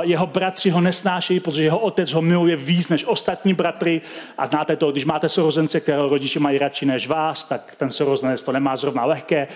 Jeho 0.01 0.27
bratři 0.27 0.69
ho 0.69 0.81
nesnášejí, 0.81 1.39
protože 1.39 1.63
jeho 1.63 1.79
otec 1.79 2.11
ho 2.11 2.21
miluje 2.21 2.55
víc 2.55 2.89
než 2.89 3.05
ostatní 3.05 3.53
bratry. 3.53 4.01
A 4.37 4.47
znáte 4.47 4.75
to, 4.75 4.91
když 4.91 5.05
máte 5.05 5.29
sorozence, 5.29 5.79
kterého 5.79 6.09
rodiče 6.09 6.39
mají 6.39 6.57
radši 6.57 6.85
než 6.85 7.07
vás, 7.07 7.43
tak 7.43 7.75
ten 7.77 7.91
sorozenec 7.91 8.41
to 8.41 8.51
nemá 8.51 8.75
zrovna 8.75 9.05
lehké. 9.05 9.47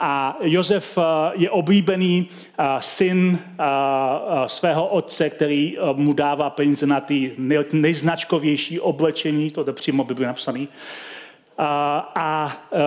A 0.00 0.38
Josef 0.40 0.98
je 1.32 1.50
oblíbený 1.50 2.28
syn 2.80 3.38
svého 4.46 4.86
otce, 4.86 5.30
který 5.30 5.76
mu 5.92 6.12
dává 6.12 6.50
peníze 6.50 6.86
na 6.86 7.00
ty 7.00 7.32
nejznačkovější 7.72 8.80
oblečení, 8.80 9.50
to 9.50 9.64
je 9.66 9.72
přímo 9.72 10.04
Bibli 10.04 10.26
napsaný 10.26 10.68
a, 11.58 12.12
a 12.14 12.52
uh, 12.70 12.78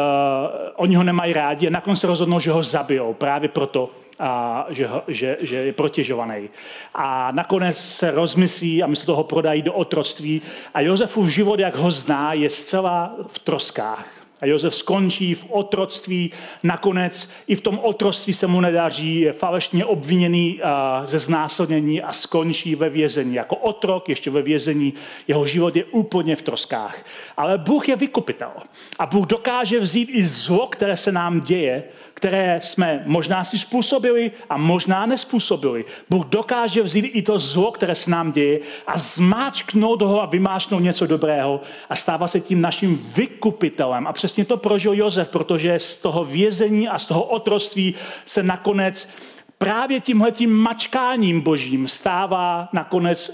oni 0.76 0.96
ho 0.96 1.04
nemají 1.04 1.34
rádi 1.34 1.68
a 1.68 1.70
nakonec 1.70 2.00
se 2.00 2.08
rozhodnou, 2.08 2.40
že 2.40 2.52
ho 2.52 2.64
zabijou 2.64 3.14
právě 3.14 3.50
proto, 3.50 3.90
a 4.20 4.66
že, 4.70 4.90
že, 5.08 5.38
že 5.42 5.56
je 5.56 5.74
protěžovaný. 5.74 6.50
A 6.94 7.32
nakonec 7.32 7.78
se 7.78 8.12
rozmyslí 8.12 8.84
a 8.84 8.88
místo 8.88 9.06
toho 9.06 9.24
prodají 9.24 9.62
do 9.62 9.74
otroctví. 9.74 10.42
A 10.74 10.82
Josefův 10.82 11.28
život, 11.28 11.60
jak 11.60 11.76
ho 11.76 11.92
zná, 11.92 12.34
je 12.34 12.50
zcela 12.50 13.16
v 13.28 13.40
troskách. 13.40 14.15
A 14.46 14.48
Josef 14.48 14.76
skončí 14.76 15.34
v 15.34 15.46
otroctví, 15.50 16.32
nakonec 16.64 17.30
i 17.48 17.56
v 17.56 17.62
tom 17.62 17.80
otroctví 17.84 18.34
se 18.34 18.48
mu 18.48 18.62
nedaří, 18.62 19.20
je 19.20 19.34
falešně 19.34 19.86
obviněný 19.86 20.62
ze 21.06 21.20
znásilnění 21.20 22.02
a 22.02 22.14
skončí 22.14 22.76
ve 22.76 22.90
vězení. 22.90 23.36
Jako 23.36 23.56
otrok, 23.56 24.10
ještě 24.10 24.32
ve 24.32 24.42
vězení, 24.42 24.94
jeho 25.28 25.46
život 25.46 25.76
je 25.76 25.86
úplně 25.86 26.36
v 26.36 26.42
troskách. 26.42 27.06
Ale 27.38 27.58
Bůh 27.58 27.90
je 27.90 27.96
vykupitel. 27.96 28.52
A 29.00 29.06
Bůh 29.06 29.28
dokáže 29.28 29.80
vzít 29.80 30.10
i 30.12 30.26
zlo, 30.26 30.68
které 30.68 30.98
se 30.98 31.12
nám 31.12 31.42
děje, 31.42 31.84
které 32.16 32.60
jsme 32.64 33.04
možná 33.06 33.44
si 33.44 33.60
způsobili 33.60 34.32
a 34.50 34.58
možná 34.58 35.06
nespůsobili. 35.06 35.86
Bůh 36.10 36.26
dokáže 36.26 36.84
vzít 36.84 37.06
i 37.06 37.22
to 37.22 37.40
zlo, 37.40 37.72
které 37.72 37.96
se 37.96 38.12
nám 38.12 38.32
děje 38.32 38.60
a 38.88 38.98
zmáčknout 38.98 40.02
ho 40.02 40.22
a 40.22 40.26
vymáčknout 40.26 40.84
něco 40.84 41.08
dobrého 41.08 41.62
a 41.90 41.96
stává 41.96 42.28
se 42.28 42.40
tím 42.40 42.62
naším 42.62 43.12
vykupitelem. 43.16 44.08
A 44.08 44.14
přesně 44.14 44.46
to 44.46 44.58
prožil 44.58 44.94
Josef, 44.94 45.30
protože 45.30 45.80
z 45.80 45.98
toho 45.98 46.24
vězení 46.24 46.88
a 46.88 47.00
z 47.00 47.06
toho 47.06 47.24
otroství 47.24 47.96
se 48.26 48.44
nakonec 48.44 49.10
právě 49.58 50.00
tímhletím 50.00 50.54
mačkáním 50.54 51.42
božím 51.42 51.88
stává 51.88 52.70
nakonec 52.74 53.32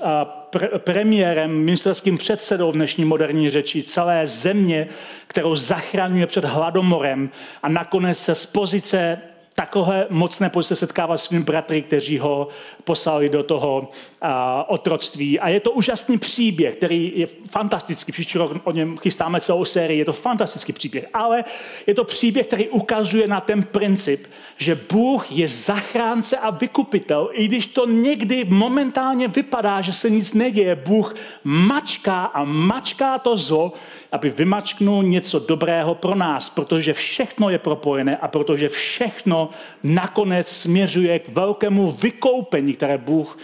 pre- 0.52 0.80
premiérem, 0.80 1.52
ministerským 1.52 2.18
předsedou 2.18 2.72
v 2.72 2.76
dnešní 2.76 3.06
moderní 3.06 3.50
řeči 3.50 3.84
celé 3.84 4.28
země, 4.28 4.88
kterou 5.28 5.56
zachraňuje 5.56 6.28
před 6.28 6.46
hladomorem 6.46 7.30
a 7.64 7.70
nakonec 7.70 8.18
se 8.18 8.36
z 8.36 8.46
pozice 8.46 9.22
takové 9.56 10.08
mocné 10.10 10.50
pozice 10.50 10.76
setkává 10.76 11.18
s 11.18 11.24
svými 11.24 11.44
bratry, 11.44 11.82
kteří 11.82 12.20
ho 12.20 12.48
poslali 12.84 13.30
do 13.30 13.44
toho 13.44 13.80
uh, 13.80 14.30
otroctví. 14.68 15.40
A 15.40 15.50
je 15.50 15.60
to 15.60 15.72
úžasný 15.72 16.18
příběh, 16.18 16.76
který 16.76 17.12
je 17.16 17.28
fantastický. 17.28 18.12
Příští 18.12 18.38
rok 18.38 18.52
o 18.64 18.72
něm 18.72 18.98
chystáme 18.98 19.42
celou 19.42 19.66
sérii. 19.66 20.00
Je 20.00 20.06
to 20.06 20.14
fantastický 20.14 20.74
příběh. 20.74 21.06
Ale 21.14 21.44
je 21.88 21.94
to 21.94 22.04
příběh, 22.04 22.48
který 22.48 22.70
ukazuje 22.70 23.28
na 23.28 23.42
ten 23.42 23.64
princip, 23.64 24.28
že 24.58 24.80
Bůh 24.92 25.32
je 25.32 25.48
zachránce 25.48 26.38
a 26.38 26.50
vykupitel. 26.50 27.30
I 27.32 27.48
když 27.48 27.68
to 27.68 27.86
někdy 27.86 28.44
momentálně 28.44 29.28
vypadá, 29.28 29.82
že 29.82 29.94
se 29.94 30.10
nic 30.10 30.34
neděje, 30.34 30.76
Bůh 30.76 31.16
mačká 31.44 32.26
a 32.26 32.44
mačká 32.44 33.20
to 33.20 33.38
zlo, 33.38 33.74
aby 34.12 34.30
vymačknul 34.30 35.04
něco 35.04 35.40
dobrého 35.40 35.96
pro 35.96 36.16
nás, 36.16 36.50
protože 36.50 36.94
všechno 36.94 37.50
je 37.50 37.60
propojené 37.60 38.18
a 38.18 38.28
protože 38.28 38.70
všechno 38.70 39.41
nakonec 39.84 40.48
směřuje 40.48 41.20
k 41.20 41.30
velkému 41.30 41.92
vykoupení, 41.92 42.74
které 42.74 42.98
Bůh 42.98 43.38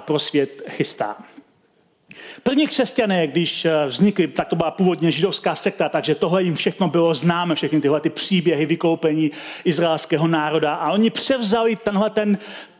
pro 0.00 0.18
svět 0.18 0.62
chystá. 0.68 1.16
První 2.42 2.66
křesťané, 2.66 3.26
když 3.26 3.64
eh, 3.64 3.86
vznikli, 3.86 4.26
tak 4.26 4.48
to 4.48 4.56
byla 4.56 4.70
původně 4.70 5.12
židovská 5.12 5.54
sekta, 5.54 5.88
takže 5.88 6.14
tohle 6.14 6.42
jim 6.42 6.54
všechno 6.54 6.88
bylo 6.88 7.14
známe, 7.14 7.54
všechny 7.54 7.80
tyhle 7.80 8.00
ty 8.00 8.10
příběhy 8.10 8.66
vykoupení 8.66 9.30
izraelského 9.64 10.28
národa. 10.28 10.74
A 10.74 10.92
oni 10.92 11.10
převzali 11.10 11.76
tenhle 11.76 12.10
ten, 12.10 12.38
Eh, 12.38 12.71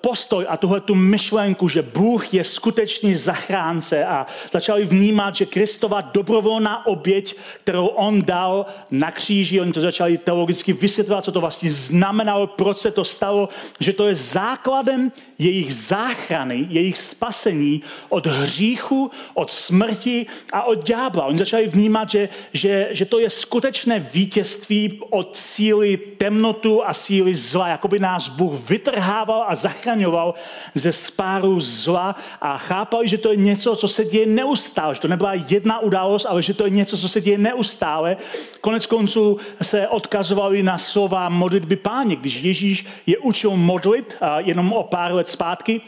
postoj 0.00 0.46
a 0.48 0.56
tuhle 0.56 0.80
tu 0.80 0.94
myšlenku, 0.94 1.68
že 1.68 1.82
Bůh 1.82 2.34
je 2.34 2.44
skutečný 2.44 3.14
zachránce 3.14 4.04
a 4.04 4.26
začali 4.52 4.84
vnímat, 4.84 5.36
že 5.36 5.46
Kristova 5.46 6.00
dobrovolná 6.00 6.86
oběť, 6.86 7.36
kterou 7.60 7.86
on 7.86 8.22
dal 8.22 8.66
na 8.90 9.10
kříži, 9.10 9.60
oni 9.60 9.72
to 9.72 9.80
začali 9.80 10.18
teologicky 10.18 10.72
vysvětlovat, 10.72 11.24
co 11.24 11.32
to 11.32 11.40
vlastně 11.40 11.70
znamenalo, 11.70 12.46
proč 12.46 12.78
se 12.78 12.90
to 12.90 13.04
stalo, 13.04 13.48
že 13.80 13.92
to 13.92 14.06
je 14.06 14.14
základem 14.14 15.12
jejich 15.38 15.74
záchrany, 15.74 16.66
jejich 16.70 16.98
spasení 16.98 17.82
od 18.08 18.26
hříchu, 18.26 19.10
od 19.34 19.52
smrti 19.52 20.26
a 20.52 20.62
od 20.62 20.86
ďábla. 20.86 21.24
Oni 21.24 21.38
začali 21.38 21.66
vnímat, 21.66 22.10
že, 22.10 22.28
že, 22.52 22.88
že 22.90 23.04
to 23.04 23.18
je 23.18 23.30
skutečné 23.30 24.00
vítězství 24.00 25.00
od 25.10 25.36
síly 25.36 25.96
temnotu 25.96 26.86
a 26.86 26.94
síly 26.94 27.34
zla, 27.34 27.68
jako 27.68 27.88
by 27.88 27.98
nás 27.98 28.28
Bůh 28.28 28.70
vytrhával 28.70 29.47
a 29.48 29.54
zachraňoval 29.54 30.34
ze 30.74 30.92
spáru 30.92 31.60
zla 31.60 32.16
a 32.40 32.58
chápali, 32.58 33.08
že 33.08 33.18
to 33.18 33.30
je 33.30 33.36
něco, 33.36 33.76
co 33.76 33.88
se 33.88 34.04
děje 34.04 34.26
neustále, 34.26 34.94
že 34.94 35.00
to 35.00 35.08
nebyla 35.08 35.34
jedna 35.34 35.78
událost, 35.78 36.24
ale 36.24 36.42
že 36.42 36.54
to 36.54 36.64
je 36.64 36.70
něco, 36.70 36.98
co 36.98 37.08
se 37.08 37.20
děje 37.20 37.38
neustále. 37.38 38.16
Konec 38.60 38.86
konců 38.86 39.38
se 39.62 39.88
odkazovali 39.88 40.62
na 40.62 40.78
slova 40.78 41.28
modlitby 41.28 41.76
páně, 41.76 42.16
když 42.16 42.42
Ježíš 42.42 42.86
je 43.06 43.18
učil 43.18 43.56
modlit 43.56 44.16
jenom 44.38 44.72
o 44.72 44.82
pár 44.82 45.14
let 45.14 45.28
zpátky, 45.28 45.80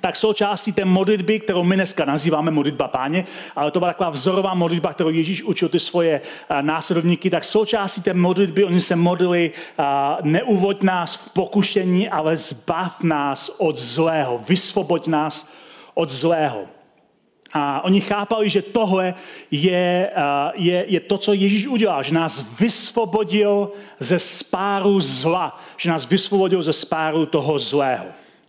tak 0.00 0.16
součástí 0.16 0.72
té 0.72 0.84
modlitby, 0.84 1.40
kterou 1.40 1.62
my 1.62 1.74
dneska 1.74 2.04
nazýváme 2.04 2.50
modlitba 2.50 2.88
páně, 2.88 3.24
ale 3.56 3.70
to 3.70 3.78
byla 3.78 3.90
taková 3.90 4.10
vzorová 4.10 4.54
modlitba, 4.54 4.92
kterou 4.92 5.10
Ježíš 5.10 5.42
učil 5.42 5.68
ty 5.68 5.80
svoje 5.80 6.20
následovníky, 6.60 7.30
tak 7.30 7.44
součástí 7.44 8.02
té 8.02 8.14
modlitby 8.14 8.64
oni 8.64 8.80
se 8.80 8.96
modlili, 8.96 9.50
neuvoď 10.22 10.82
nás 10.82 11.14
v 11.16 11.32
pokušení, 11.32 12.08
ale 12.08 12.36
zbav 12.36 13.02
nás 13.02 13.50
od 13.58 13.78
zlého, 13.78 14.44
vysvoboď 14.48 15.06
nás 15.06 15.50
od 15.94 16.10
zlého. 16.10 16.60
A 17.52 17.84
oni 17.84 18.00
chápali, 18.00 18.50
že 18.50 18.62
tohle 18.62 19.14
je, 19.50 20.10
je, 20.54 20.84
je 20.88 21.00
to, 21.00 21.18
co 21.18 21.32
Ježíš 21.32 21.66
udělal, 21.66 22.02
že 22.02 22.14
nás 22.14 22.44
vysvobodil 22.60 23.70
ze 23.98 24.18
spáru 24.18 25.00
zla, 25.00 25.60
že 25.76 25.90
nás 25.90 26.08
vysvobodil 26.08 26.62
ze 26.62 26.72
spáru 26.72 27.26
toho 27.26 27.58
zlého. 27.58 28.04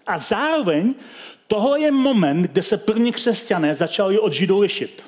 A 0.08 0.18
zároveň 0.18 0.94
Tohle 1.52 1.80
je 1.80 1.92
moment, 1.92 2.42
kde 2.42 2.64
se 2.64 2.78
první 2.78 3.12
křesťané 3.12 3.76
začali 3.76 4.20
od 4.20 4.34
židů 4.34 4.60
lišit. 4.60 5.04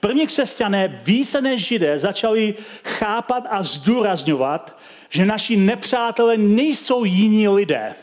První 0.00 0.26
křesťané 0.26 1.00
více 1.04 1.40
než 1.40 1.66
židé 1.66 1.98
začali 1.98 2.54
chápat 2.84 3.44
a 3.50 3.62
zdůrazňovat, 3.62 4.78
že 5.10 5.26
naši 5.26 5.56
nepřátelé 5.56 6.36
nejsou 6.36 7.04
jiní 7.04 7.48
lidé, 7.48 7.94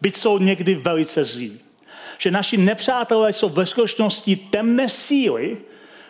byť 0.00 0.16
jsou 0.16 0.38
někdy 0.38 0.74
velice 0.74 1.24
zlí. 1.24 1.60
Že 2.18 2.30
naši 2.30 2.56
nepřátelé 2.56 3.32
jsou 3.32 3.48
ve 3.48 3.66
skutečnosti 3.66 4.36
temné 4.36 4.88
síly, 4.88 5.56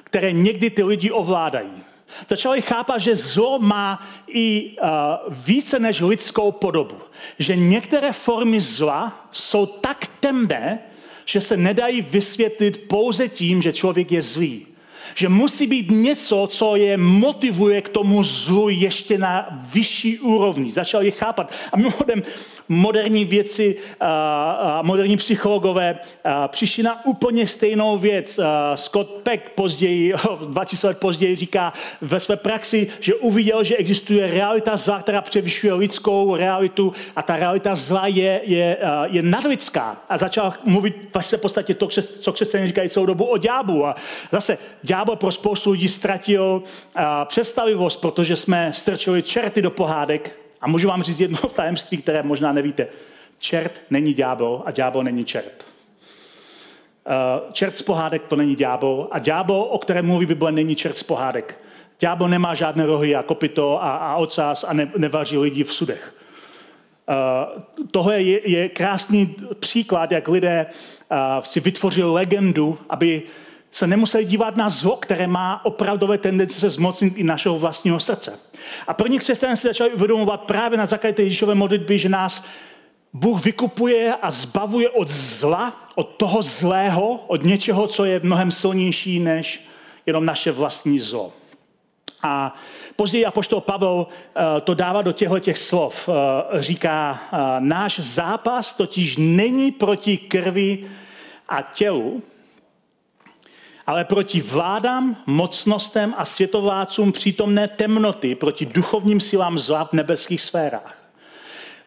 které 0.05 0.33
někdy 0.33 0.71
ty 0.71 0.83
lidi 0.83 1.11
ovládají. 1.11 1.83
Začali 2.29 2.63
chápat, 2.63 2.99
že 2.99 3.17
zlo 3.17 3.59
má 3.59 4.07
i 4.29 4.77
uh, 4.83 4.89
více 5.29 5.79
než 5.79 6.01
lidskou 6.01 6.53
podobu. 6.53 6.97
Že 7.39 7.57
některé 7.57 8.13
formy 8.13 8.61
zla 8.61 9.29
jsou 9.31 9.67
tak 9.67 10.07
temné, 10.21 10.79
že 11.25 11.41
se 11.41 11.57
nedají 11.57 12.03
vysvětlit 12.03 12.89
pouze 12.89 13.29
tím, 13.29 13.63
že 13.63 13.73
člověk 13.73 14.13
je 14.13 14.23
zlý. 14.23 14.67
Že 15.15 15.29
musí 15.29 15.67
být 15.67 15.91
něco, 15.91 16.49
co 16.51 16.77
je 16.77 16.97
motivuje 16.97 17.83
k 17.83 17.89
tomu 17.89 18.25
zlu 18.25 18.69
ještě 18.69 19.19
na 19.19 19.47
vyšší 19.73 20.19
úrovni. 20.19 20.71
Začal 20.71 21.03
je 21.03 21.11
chápat. 21.11 21.53
A 21.73 21.77
mimochodem, 21.77 22.23
moderní 22.69 23.25
věci, 23.25 23.77
moderní 24.83 25.17
psychologové 25.17 25.99
přišli 26.49 26.83
na 26.83 27.07
úplně 27.07 27.47
stejnou 27.47 27.99
věc. 27.99 28.41
Scott 28.75 29.11
Peck 29.23 29.51
později, 29.55 30.15
20 30.47 30.87
let 30.87 30.99
později 30.99 31.37
říká 31.37 31.73
ve 32.01 32.21
své 32.21 32.37
praxi, 32.37 32.89
že 33.01 33.15
uviděl, 33.15 33.65
že 33.65 33.77
existuje 33.77 34.27
realita 34.27 34.77
zla, 34.77 35.01
která 35.01 35.21
převyšuje 35.21 35.73
lidskou 35.73 36.37
realitu 36.37 36.93
a 37.17 37.23
ta 37.23 37.37
realita 37.37 37.75
zla 37.75 38.07
je, 38.07 38.41
je, 38.45 38.77
je 39.07 39.23
nadlidská. 39.23 39.97
A 40.09 40.19
začal 40.19 40.55
mluvit 40.65 41.09
v 41.13 41.37
podstatě 41.37 41.75
to, 41.75 41.87
co 42.21 42.33
křesťané 42.33 42.67
říkají 42.67 42.89
celou 42.89 43.07
dobu 43.07 43.25
o 43.25 43.37
ďáblu. 43.37 43.87
A 43.87 43.95
zase 44.33 44.59
ďábel 44.93 45.17
pro 45.17 45.33
spoustu 45.33 45.71
lidí 45.71 45.89
ztratil 45.89 46.63
představivost, 47.25 48.01
protože 48.01 48.37
jsme 48.37 48.73
strčili 48.73 49.23
čerty 49.23 49.63
do 49.63 49.71
pohádek 49.71 50.39
a 50.61 50.69
můžu 50.69 50.89
vám 50.89 51.03
říct 51.03 51.21
jedno 51.21 51.39
tajemství, 51.57 51.97
které 51.97 52.23
možná 52.23 52.53
nevíte. 52.53 52.87
Čert 53.39 53.81
není 53.91 54.15
ďábel 54.15 54.63
a 54.65 54.71
ďábel 54.71 55.03
není 55.03 55.25
čert. 55.25 55.65
Uh, 55.65 57.53
čert 57.53 57.79
z 57.79 57.83
pohádek 57.83 58.23
to 58.29 58.37
není 58.37 58.57
ďábel 58.57 59.09
a 59.11 59.19
ďábel, 59.19 59.67
o 59.71 59.79
kterém 59.79 60.07
mluví 60.07 60.27
Bible, 60.27 60.53
není 60.53 60.77
čert 60.77 60.99
z 60.99 61.03
pohádek. 61.03 61.59
Ďábel 62.01 62.29
nemá 62.29 62.55
žádné 62.55 62.87
rohy 62.87 63.17
a 63.17 63.23
kopito 63.23 63.83
a, 63.83 63.97
a 63.97 64.17
ocás 64.17 64.65
a 64.65 64.73
ne, 64.73 64.93
nevaří 64.97 65.39
lidi 65.39 65.65
v 65.65 65.73
sudech. 65.73 66.15
Uh, 67.09 67.63
tohle 67.91 68.23
je, 68.23 68.51
je 68.51 68.69
krásný 68.69 69.35
příklad, 69.61 70.13
jak 70.13 70.29
lidé 70.29 70.67
uh, 70.67 71.17
si 71.43 71.61
vytvořili 71.61 72.11
legendu, 72.11 72.79
aby 72.89 73.23
se 73.73 73.87
nemuseli 73.87 74.25
dívat 74.25 74.57
na 74.57 74.71
zlo, 74.71 74.97
které 74.97 75.27
má 75.27 75.65
opravdové 75.65 76.19
tendence 76.19 76.61
se 76.61 76.71
zmocnit 76.71 77.19
i 77.19 77.23
našeho 77.23 77.59
vlastního 77.59 78.01
srdce. 78.01 78.39
A 78.87 78.95
první 78.95 79.19
křesťané 79.19 79.57
se 79.57 79.69
začali 79.69 79.91
uvědomovat 79.91 80.41
právě 80.41 80.79
na 80.79 80.87
základě 80.87 81.23
Ježíšové 81.23 81.55
modlitby, 81.55 81.99
že 81.99 82.09
nás 82.09 82.45
Bůh 83.13 83.45
vykupuje 83.45 84.15
a 84.23 84.31
zbavuje 84.31 84.91
od 84.91 85.11
zla, 85.11 85.91
od 85.95 86.05
toho 86.05 86.43
zlého, 86.43 87.25
od 87.27 87.45
něčeho, 87.45 87.87
co 87.87 88.05
je 88.05 88.21
mnohem 88.23 88.51
silnější 88.51 89.21
než 89.21 89.65
jenom 90.07 90.25
naše 90.25 90.53
vlastní 90.53 91.01
zlo. 91.01 91.33
A 92.23 92.55
později 92.97 93.27
apoštol 93.27 93.61
Pavel 93.61 94.07
eh, 94.07 94.61
to 94.61 94.75
dává 94.75 95.03
do 95.03 95.13
těchto 95.13 95.39
těch 95.39 95.59
slov. 95.59 96.09
Eh, 96.09 96.13
říká, 96.63 97.21
eh, 97.33 97.37
náš 97.59 97.99
zápas 97.99 98.75
totiž 98.75 99.17
není 99.19 99.73
proti 99.73 100.19
krvi 100.19 100.85
a 101.49 101.63
tělu, 101.63 102.23
ale 103.87 104.05
proti 104.05 104.41
vládám, 104.41 105.17
mocnostem 105.27 106.15
a 106.17 106.25
světovlácům 106.25 107.13
přítomné 107.13 107.69
temnoty, 107.69 108.35
proti 108.35 108.67
duchovním 108.67 109.21
silám 109.21 109.59
zla 109.59 109.85
v 109.85 109.93
nebeských 109.93 110.41
sférách. 110.41 110.99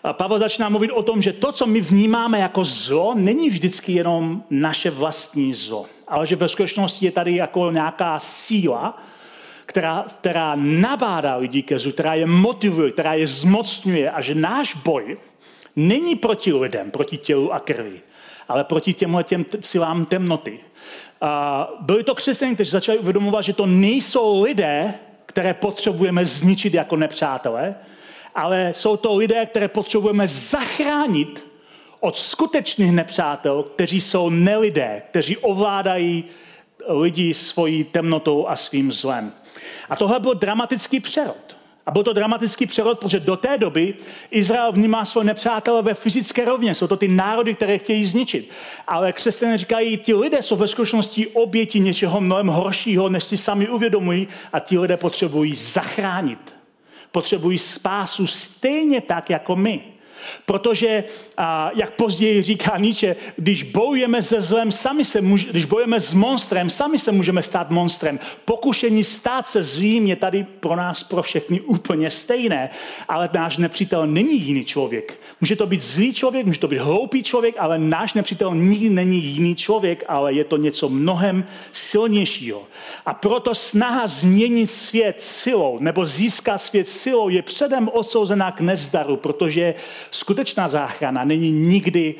A 0.04 0.14
Pavel 0.14 0.40
začíná 0.40 0.70
mluvit 0.70 0.92
o 0.92 1.04
tom, 1.04 1.22
že 1.22 1.34
to, 1.34 1.52
co 1.52 1.66
my 1.66 1.82
vnímáme 1.82 2.40
jako 2.40 2.64
zlo, 2.64 3.14
není 3.16 3.50
vždycky 3.50 3.94
jenom 3.94 4.44
naše 4.50 4.90
vlastní 4.90 5.54
zlo, 5.54 5.86
ale 6.08 6.28
že 6.28 6.36
ve 6.36 6.50
skutečnosti 6.50 7.06
je 7.06 7.12
tady 7.12 7.36
jako 7.36 7.72
nějaká 7.72 8.20
síla, 8.20 9.04
která, 9.66 10.06
která 10.20 10.54
nabádá 10.56 11.36
lidi 11.36 11.62
ke 11.62 11.80
zlu, 11.80 11.92
která 11.92 12.14
je 12.14 12.26
motivuje, 12.26 12.92
která 12.92 13.14
je 13.14 13.28
zmocňuje 13.28 14.12
a 14.12 14.22
že 14.22 14.36
náš 14.36 14.76
boj 14.76 15.18
není 15.76 16.16
proti 16.16 16.54
lidem, 16.54 16.92
proti 16.92 17.18
tělu 17.18 17.54
a 17.54 17.60
krvi, 17.60 18.02
ale 18.48 18.64
proti 18.64 18.94
těmhle 18.94 19.24
těm 19.24 19.46
silám 19.60 20.06
temnoty. 20.06 20.60
A 21.26 21.68
byli 21.80 22.04
to 22.04 22.16
křesťané, 22.16 22.54
kteří 22.54 22.72
začali 22.72 22.98
uvědomovat, 23.00 23.42
že 23.42 23.54
to 23.54 23.66
nejsou 23.66 24.44
lidé, 24.44 24.94
které 25.26 25.54
potřebujeme 25.54 26.26
zničit 26.26 26.74
jako 26.74 26.96
nepřátelé, 26.96 27.76
ale 28.36 28.74
jsou 28.76 28.98
to 28.98 29.16
lidé, 29.16 29.46
které 29.46 29.68
potřebujeme 29.68 30.28
zachránit 30.28 31.46
od 32.00 32.18
skutečných 32.18 32.92
nepřátel, 32.92 33.64
kteří 33.64 34.02
jsou 34.02 34.30
nelidé, 34.30 35.02
kteří 35.10 35.38
ovládají 35.38 36.24
lidi 36.88 37.34
svojí 37.34 37.84
temnotou 37.84 38.48
a 38.48 38.56
svým 38.56 38.92
zlem. 38.92 39.34
A 39.90 39.96
tohle 39.96 40.20
byl 40.20 40.34
dramatický 40.34 41.00
přerod. 41.00 41.55
A 41.86 41.92
byl 41.92 42.04
to 42.04 42.14
dramatický 42.14 42.66
přerod, 42.66 43.00
protože 43.00 43.20
do 43.20 43.36
té 43.36 43.58
doby 43.58 43.94
Izrael 44.32 44.72
vnímá 44.72 45.06
své 45.06 45.24
nepřátele 45.24 45.82
ve 45.82 45.94
fyzické 45.94 46.46
rovně. 46.46 46.76
Jsou 46.76 46.88
to 46.88 46.98
ty 46.98 47.08
národy, 47.08 47.56
které 47.56 47.78
chtějí 47.78 48.06
zničit. 48.06 48.50
Ale 48.88 49.14
křesťané 49.14 49.58
říkají, 49.58 49.98
ti 49.98 50.14
lidé 50.14 50.42
jsou 50.42 50.56
ve 50.56 50.68
skutečnosti 50.68 51.28
oběti 51.28 51.80
něčeho 51.80 52.22
mnohem 52.22 52.48
horšího, 52.48 53.10
než 53.10 53.24
si 53.24 53.38
sami 53.38 53.70
uvědomují 53.70 54.28
a 54.54 54.60
ti 54.60 54.80
lidé 54.80 54.98
potřebují 54.98 55.56
zachránit. 55.56 56.56
Potřebují 57.12 57.60
spásu 57.60 58.28
stejně 58.28 59.02
tak, 59.02 59.30
jako 59.30 59.56
my. 59.56 59.95
Protože, 60.46 61.04
a, 61.38 61.72
jak 61.76 61.92
později 61.92 62.42
říká 62.42 62.78
Nietzsche, 62.78 63.16
když 63.36 63.64
bojujeme 63.64 64.22
se 64.22 64.42
zlem, 64.42 64.72
sami 64.72 65.06
se 65.06 65.22
může, 65.22 65.48
když 65.48 65.66
bojujeme 65.66 66.00
s 66.00 66.14
monstrem, 66.14 66.70
sami 66.70 67.00
se 67.00 67.12
můžeme 67.12 67.44
stát 67.44 67.70
monstrem. 67.70 68.20
Pokušení 68.46 69.04
stát 69.04 69.48
se 69.48 69.64
zlým 69.64 70.08
je 70.08 70.16
tady 70.16 70.46
pro 70.60 70.76
nás, 70.76 71.04
pro 71.04 71.22
všechny 71.22 71.62
úplně 71.62 72.12
stejné, 72.12 72.70
ale 73.08 73.30
náš 73.34 73.58
nepřítel 73.58 74.08
není 74.08 74.42
jiný 74.42 74.66
člověk. 74.66 75.20
Může 75.42 75.56
to 75.56 75.68
být 75.68 75.82
zlý 75.82 76.14
člověk, 76.14 76.46
může 76.46 76.60
to 76.60 76.68
být 76.68 76.80
hloupý 76.80 77.24
člověk, 77.24 77.56
ale 77.58 77.80
náš 77.80 78.14
nepřítel 78.14 78.56
nikdy 78.56 78.90
není 78.90 79.24
jiný 79.24 79.56
člověk, 79.56 80.04
ale 80.08 80.34
je 80.34 80.44
to 80.44 80.58
něco 80.58 80.90
mnohem 80.90 81.46
silnějšího. 81.72 82.64
A 83.06 83.14
proto 83.14 83.56
snaha 83.56 84.08
změnit 84.08 84.68
svět 84.68 85.24
silou 85.24 85.80
nebo 85.80 86.06
získat 86.06 86.62
svět 86.62 86.90
silou 86.90 87.30
je 87.30 87.42
předem 87.42 87.90
odsouzená 87.94 88.52
k 88.52 88.62
nezdaru, 88.62 89.18
protože 89.18 89.74
skutečná 90.16 90.70
záchrana 90.70 91.24
není 91.24 91.52
nikdy 91.52 92.16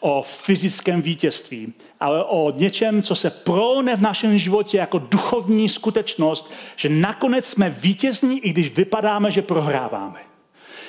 o 0.00 0.22
fyzickém 0.22 1.02
vítězství, 1.02 1.72
ale 2.00 2.24
o 2.24 2.50
něčem, 2.50 3.02
co 3.02 3.14
se 3.14 3.30
prolne 3.30 3.96
v 3.96 4.02
našem 4.02 4.38
životě 4.38 4.78
jako 4.78 4.98
duchovní 4.98 5.68
skutečnost, 5.68 6.50
že 6.76 6.88
nakonec 6.88 7.46
jsme 7.46 7.70
vítězní, 7.70 8.38
i 8.38 8.50
když 8.50 8.70
vypadáme, 8.70 9.30
že 9.30 9.42
prohráváme. 9.42 10.20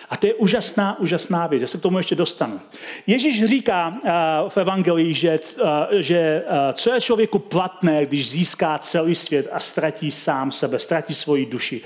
A 0.10 0.18
to 0.18 0.28
je 0.28 0.34
úžasná, 0.34 1.00
úžasná 1.00 1.48
věc. 1.48 1.62
Já 1.62 1.68
se 1.68 1.78
k 1.78 1.82
tomu 1.82 1.98
ještě 1.98 2.16
dostanu. 2.16 2.60
Ježíš 3.08 3.46
říká 3.46 3.88
uh, 3.88 4.50
v 4.50 4.58
Evangelii, 4.58 5.14
že, 5.14 5.40
uh, 5.62 5.70
že 6.00 6.44
uh, 6.46 6.54
co 6.74 6.94
je 6.94 7.02
člověku 7.02 7.40
platné, 7.40 8.06
když 8.06 8.30
získá 8.30 8.78
celý 8.78 9.16
svět 9.16 9.50
a 9.52 9.60
ztratí 9.60 10.12
sám 10.12 10.52
sebe, 10.52 10.80
ztratí 10.80 11.14
svoji 11.14 11.46
duši. 11.46 11.82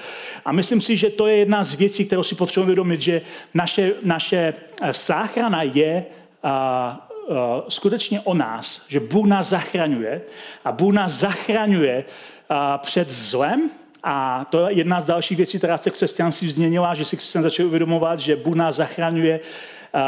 A 0.45 0.51
myslím 0.51 0.81
si, 0.81 0.97
že 0.97 1.10
to 1.10 1.27
je 1.27 1.36
jedna 1.36 1.63
z 1.63 1.73
věcí, 1.73 2.05
kterou 2.05 2.23
si 2.23 2.36
potřebujeme 2.36 2.69
vědomit, 2.69 3.01
že 3.01 3.21
naše, 3.53 3.93
naše 4.03 4.53
záchrana 4.91 5.63
je 5.63 6.05
skutečně 7.67 8.21
o 8.21 8.34
nás, 8.34 8.81
že 8.88 8.99
Bůh 8.99 9.27
nás 9.27 9.49
zachraňuje 9.49 10.21
a 10.65 10.71
Bůh 10.71 10.93
nás 10.93 11.12
zachraňuje 11.12 12.05
před 12.77 13.12
zlem, 13.12 13.69
a 14.03 14.45
to 14.49 14.67
je 14.67 14.75
jedna 14.77 15.01
z 15.01 15.05
dalších 15.05 15.37
věcí, 15.37 15.57
která 15.57 15.77
se 15.77 15.89
křesťanství 15.89 16.49
změnila, 16.49 16.93
že 16.93 17.05
si 17.05 17.17
křesťan 17.17 17.43
začal 17.43 17.65
uvědomovat, 17.65 18.19
že 18.19 18.35
Bůh 18.35 18.55
nás 18.55 18.75
zachraňuje 18.75 19.39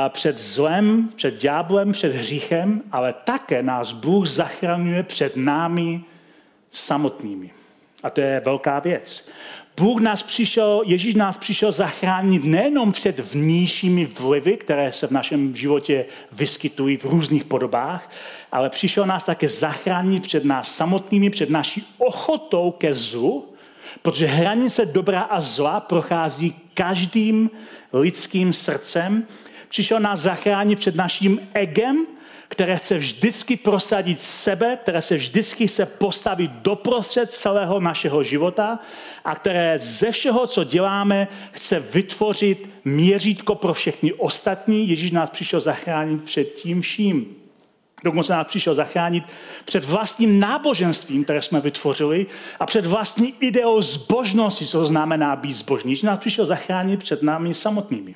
před 0.09 0.37
zlem, 0.37 1.09
před 1.15 1.41
ďáblem, 1.41 1.91
před 1.91 2.15
hříchem, 2.15 2.81
ale 2.91 3.13
také 3.23 3.63
nás 3.63 3.93
Bůh 3.93 4.27
zachraňuje 4.27 5.03
před 5.03 5.35
námi 5.35 6.01
samotnými. 6.71 7.51
A 8.03 8.09
to 8.09 8.21
je 8.21 8.41
velká 8.45 8.79
věc. 8.79 9.29
Bůh 9.77 10.01
nás 10.01 10.23
přišel, 10.23 10.81
Ježíš 10.85 11.15
nás 11.15 11.37
přišel 11.37 11.71
zachránit 11.71 12.43
nejenom 12.43 12.91
před 12.91 13.19
vnějšími 13.19 14.05
vlivy, 14.05 14.57
které 14.57 14.91
se 14.91 15.07
v 15.07 15.11
našem 15.11 15.55
životě 15.55 16.05
vyskytují 16.31 16.97
v 16.97 17.05
různých 17.05 17.43
podobách, 17.43 18.11
ale 18.51 18.69
přišel 18.69 19.05
nás 19.05 19.23
také 19.23 19.49
zachránit 19.49 20.23
před 20.23 20.45
nás 20.45 20.75
samotnými, 20.75 21.29
před 21.29 21.49
naší 21.49 21.87
ochotou 21.97 22.71
ke 22.71 22.93
zlu, 22.93 23.52
Protože 24.03 24.25
hranice 24.25 24.85
dobra 24.85 25.21
a 25.21 25.41
zla 25.41 25.79
prochází 25.79 26.55
každým 26.73 27.51
lidským 27.93 28.53
srdcem. 28.53 29.27
Přišel 29.69 29.99
nás 29.99 30.19
zachránit 30.19 30.79
před 30.79 30.95
naším 30.95 31.39
egem, 31.53 32.05
které 32.47 32.75
chce 32.75 32.97
vždycky 32.97 33.55
prosadit 33.55 34.21
sebe, 34.21 34.77
které 34.81 35.01
se 35.01 35.15
vždycky 35.15 35.67
chce 35.67 35.85
postavit 35.85 36.51
doprostřed 36.51 37.33
celého 37.33 37.79
našeho 37.79 38.23
života 38.23 38.79
a 39.25 39.35
které 39.35 39.79
ze 39.79 40.11
všeho, 40.11 40.47
co 40.47 40.63
děláme, 40.63 41.27
chce 41.51 41.79
vytvořit 41.79 42.69
měřítko 42.85 43.55
pro 43.55 43.73
všechny 43.73 44.13
ostatní. 44.13 44.89
Ježíš 44.89 45.11
nás 45.11 45.29
přišel 45.29 45.59
zachránit 45.59 46.23
před 46.23 46.43
tím 46.43 46.81
vším. 46.81 47.42
Dokonce 48.03 48.33
nás 48.33 48.47
přišel 48.47 48.75
zachránit 48.75 49.23
před 49.65 49.85
vlastním 49.85 50.39
náboženstvím, 50.39 51.23
které 51.23 51.41
jsme 51.41 51.61
vytvořili, 51.61 52.25
a 52.59 52.65
před 52.65 52.85
vlastní 52.85 53.33
ideou 53.39 53.81
zbožnosti, 53.81 54.65
co 54.65 54.85
znamená 54.85 55.35
být 55.35 55.53
zbožný. 55.53 55.95
Že 55.95 56.07
nás 56.07 56.19
přišel 56.19 56.45
zachránit 56.45 56.99
před 56.99 57.23
námi 57.23 57.53
samotnými. 57.53 58.15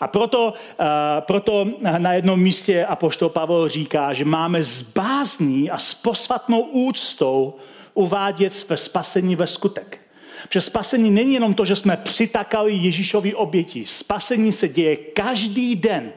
A 0.00 0.08
proto, 0.08 0.54
uh, 0.80 0.86
proto 1.20 1.66
na 1.98 2.12
jednom 2.12 2.40
místě 2.40 2.84
Apoštol 2.84 3.28
Pavel 3.28 3.68
říká, 3.68 4.14
že 4.14 4.24
máme 4.24 4.62
s 4.62 4.82
bázní 4.82 5.70
a 5.70 5.78
s 5.78 5.94
posvatnou 5.94 6.60
úctou 6.60 7.54
uvádět 7.94 8.54
své 8.54 8.76
spasení 8.76 9.36
ve 9.36 9.46
skutek. 9.46 9.98
Protože 10.42 10.60
spasení 10.60 11.10
není 11.10 11.34
jenom 11.34 11.54
to, 11.54 11.64
že 11.64 11.76
jsme 11.76 11.96
přitakali 11.96 12.72
Ježíšovi 12.72 13.34
oběti. 13.34 13.86
Spasení 13.86 14.52
se 14.52 14.68
děje 14.68 14.96
každý 14.96 15.76
den. 15.76 16.12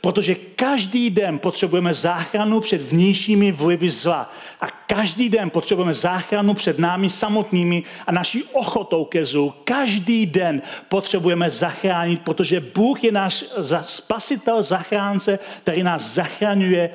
Protože 0.00 0.34
každý 0.34 1.10
den 1.10 1.38
potřebujeme 1.38 1.94
záchranu 1.94 2.60
před 2.60 2.82
vnějšími 2.82 3.52
vlivy 3.52 3.90
zla. 3.90 4.32
A 4.60 4.66
každý 4.70 5.28
den 5.28 5.50
potřebujeme 5.50 5.94
záchranu 5.94 6.54
před 6.54 6.78
námi 6.78 7.10
samotnými 7.10 7.82
a 8.06 8.12
naší 8.12 8.44
ochotou 8.52 9.04
ke 9.04 9.24
zlu. 9.24 9.54
Každý 9.64 10.26
den 10.26 10.62
potřebujeme 10.88 11.50
zachránit, 11.50 12.22
protože 12.22 12.60
Bůh 12.60 13.04
je 13.04 13.12
náš 13.12 13.44
spasitel, 13.80 14.62
zachránce, 14.62 15.38
který 15.62 15.82
nás 15.82 16.02
zachraňuje 16.14 16.90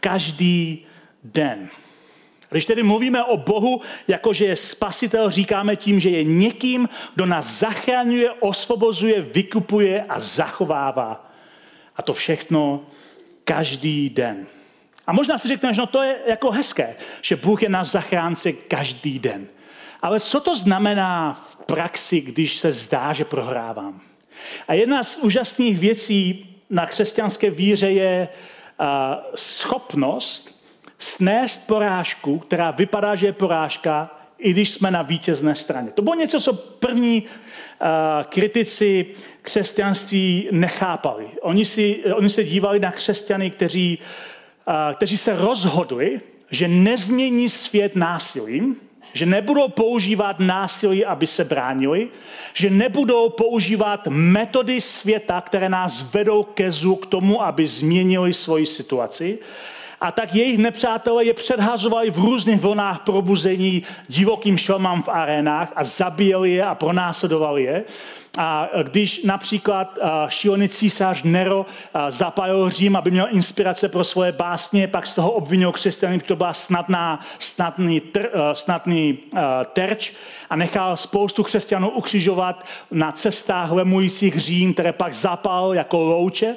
každý 0.00 0.86
den. 1.24 1.68
Když 2.50 2.64
tedy 2.64 2.82
mluvíme 2.82 3.24
o 3.24 3.36
Bohu, 3.36 3.80
jakože 4.08 4.44
je 4.44 4.56
spasitel, 4.56 5.30
říkáme 5.30 5.76
tím, 5.76 6.00
že 6.00 6.10
je 6.10 6.24
někým, 6.24 6.88
kdo 7.14 7.26
nás 7.26 7.58
zachraňuje, 7.58 8.30
osvobozuje, 8.30 9.20
vykupuje 9.20 10.04
a 10.08 10.20
zachovává. 10.20 11.27
A 11.98 12.02
to 12.02 12.14
všechno 12.14 12.86
každý 13.44 14.10
den. 14.10 14.46
A 15.06 15.12
možná 15.12 15.38
si 15.38 15.48
řekneš, 15.48 15.76
no 15.76 15.86
to 15.86 16.02
je 16.02 16.16
jako 16.26 16.50
hezké, 16.50 16.96
že 17.22 17.36
Bůh 17.36 17.62
je 17.62 17.68
náš 17.68 17.88
zachránce 17.88 18.52
každý 18.52 19.18
den. 19.18 19.46
Ale 20.02 20.20
co 20.20 20.40
to 20.40 20.56
znamená 20.56 21.32
v 21.32 21.56
praxi, 21.56 22.20
když 22.20 22.56
se 22.56 22.72
zdá, 22.72 23.12
že 23.12 23.24
prohrávám? 23.24 24.00
A 24.68 24.74
jedna 24.74 25.04
z 25.04 25.16
úžasných 25.16 25.78
věcí 25.78 26.46
na 26.70 26.86
křesťanské 26.86 27.50
víře 27.50 27.90
je 27.90 28.28
schopnost 29.34 30.62
snést 30.98 31.66
porážku, 31.66 32.38
která 32.38 32.70
vypadá, 32.70 33.14
že 33.14 33.26
je 33.26 33.32
porážka, 33.32 34.10
i 34.38 34.50
když 34.50 34.70
jsme 34.70 34.90
na 34.90 35.02
vítězné 35.02 35.54
straně. 35.54 35.90
To 35.90 36.02
bylo 36.02 36.14
něco, 36.14 36.40
co 36.40 36.52
první 36.52 37.24
kritici 38.28 39.06
křesťanství 39.42 40.48
nechápali. 40.50 41.26
Oni, 41.40 41.64
si, 41.64 42.04
oni 42.14 42.30
se 42.30 42.44
dívali 42.44 42.80
na 42.80 42.92
křesťany, 42.92 43.50
kteří, 43.50 43.98
uh, 44.68 44.74
kteří 44.94 45.16
se 45.16 45.36
rozhodli, 45.36 46.20
že 46.50 46.68
nezmění 46.68 47.48
svět 47.48 47.96
násilím, 47.96 48.76
že 49.12 49.26
nebudou 49.26 49.68
používat 49.68 50.40
násilí, 50.40 51.04
aby 51.04 51.26
se 51.26 51.44
bránili, 51.44 52.08
že 52.54 52.70
nebudou 52.70 53.28
používat 53.28 54.08
metody 54.08 54.80
světa, 54.80 55.40
které 55.40 55.68
nás 55.68 56.12
vedou 56.12 56.42
ke 56.42 56.72
zlu 56.72 56.96
k 56.96 57.06
tomu, 57.06 57.42
aby 57.42 57.66
změnili 57.66 58.34
svoji 58.34 58.66
situaci, 58.66 59.38
a 60.00 60.12
tak 60.12 60.34
jejich 60.34 60.58
nepřátelé 60.58 61.24
je 61.24 61.34
předhazovali 61.34 62.10
v 62.10 62.18
různých 62.18 62.60
vlnách 62.60 63.00
probuzení 63.00 63.82
divokým 64.08 64.58
šelmám 64.58 65.02
v 65.02 65.08
arénách 65.08 65.72
a 65.76 65.84
zabíjeli 65.84 66.52
je 66.52 66.64
a 66.64 66.74
pronásledovali 66.74 67.62
je. 67.62 67.84
A 68.38 68.68
když 68.82 69.22
například 69.24 69.98
šílený 70.28 70.68
císař 70.68 71.22
Nero 71.22 71.66
zapálil 72.08 72.70
Řím, 72.70 72.96
aby 72.96 73.10
měl 73.10 73.26
inspirace 73.30 73.88
pro 73.88 74.04
svoje 74.04 74.32
básně, 74.32 74.88
pak 74.88 75.06
z 75.06 75.14
toho 75.14 75.30
obvinil 75.30 75.72
křesťany, 75.72 76.18
to 76.18 76.36
byla 76.36 76.52
snadná, 76.52 77.20
snadný, 77.38 78.00
tr, 78.00 78.28
snadný 78.52 79.18
terč 79.72 80.12
a 80.50 80.56
nechal 80.56 80.96
spoustu 80.96 81.42
křesťanů 81.42 81.88
ukřižovat 81.88 82.66
na 82.90 83.12
cestách 83.12 83.70
lemujících 83.70 84.40
Řím, 84.40 84.74
které 84.74 84.92
pak 84.92 85.14
zapal 85.14 85.74
jako 85.74 86.02
louče. 86.02 86.56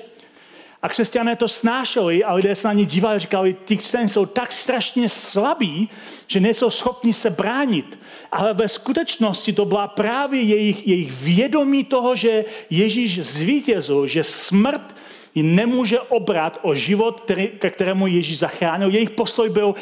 A 0.81 0.89
křesťané 0.89 1.35
to 1.35 1.47
snášeli 1.47 2.23
a 2.23 2.33
lidé 2.33 2.55
se 2.55 2.67
na 2.67 2.73
ně 2.73 2.85
dívali 2.85 3.15
a 3.15 3.19
říkali, 3.19 3.53
ty 3.53 3.77
křesťané 3.77 4.09
jsou 4.09 4.25
tak 4.25 4.51
strašně 4.51 5.09
slabí, 5.09 5.89
že 6.27 6.39
nejsou 6.39 6.69
schopni 6.69 7.13
se 7.13 7.29
bránit. 7.29 7.99
Ale 8.31 8.53
ve 8.53 8.69
skutečnosti 8.69 9.53
to 9.53 9.65
byla 9.65 9.87
právě 9.87 10.41
jejich, 10.41 10.87
jejich 10.87 11.11
vědomí 11.11 11.83
toho, 11.83 12.15
že 12.15 12.45
Ježíš 12.69 13.19
zvítězil, 13.19 14.07
že 14.07 14.23
smrt 14.23 14.95
ji 15.35 15.43
nemůže 15.43 15.99
obrat 15.99 16.59
o 16.61 16.75
život, 16.75 17.21
který, 17.21 17.47
ke 17.47 17.69
kterému 17.69 18.07
Ježíš 18.07 18.39
zachránil. 18.39 18.89
Jejich 18.89 19.11
postoj 19.11 19.49
byl, 19.49 19.75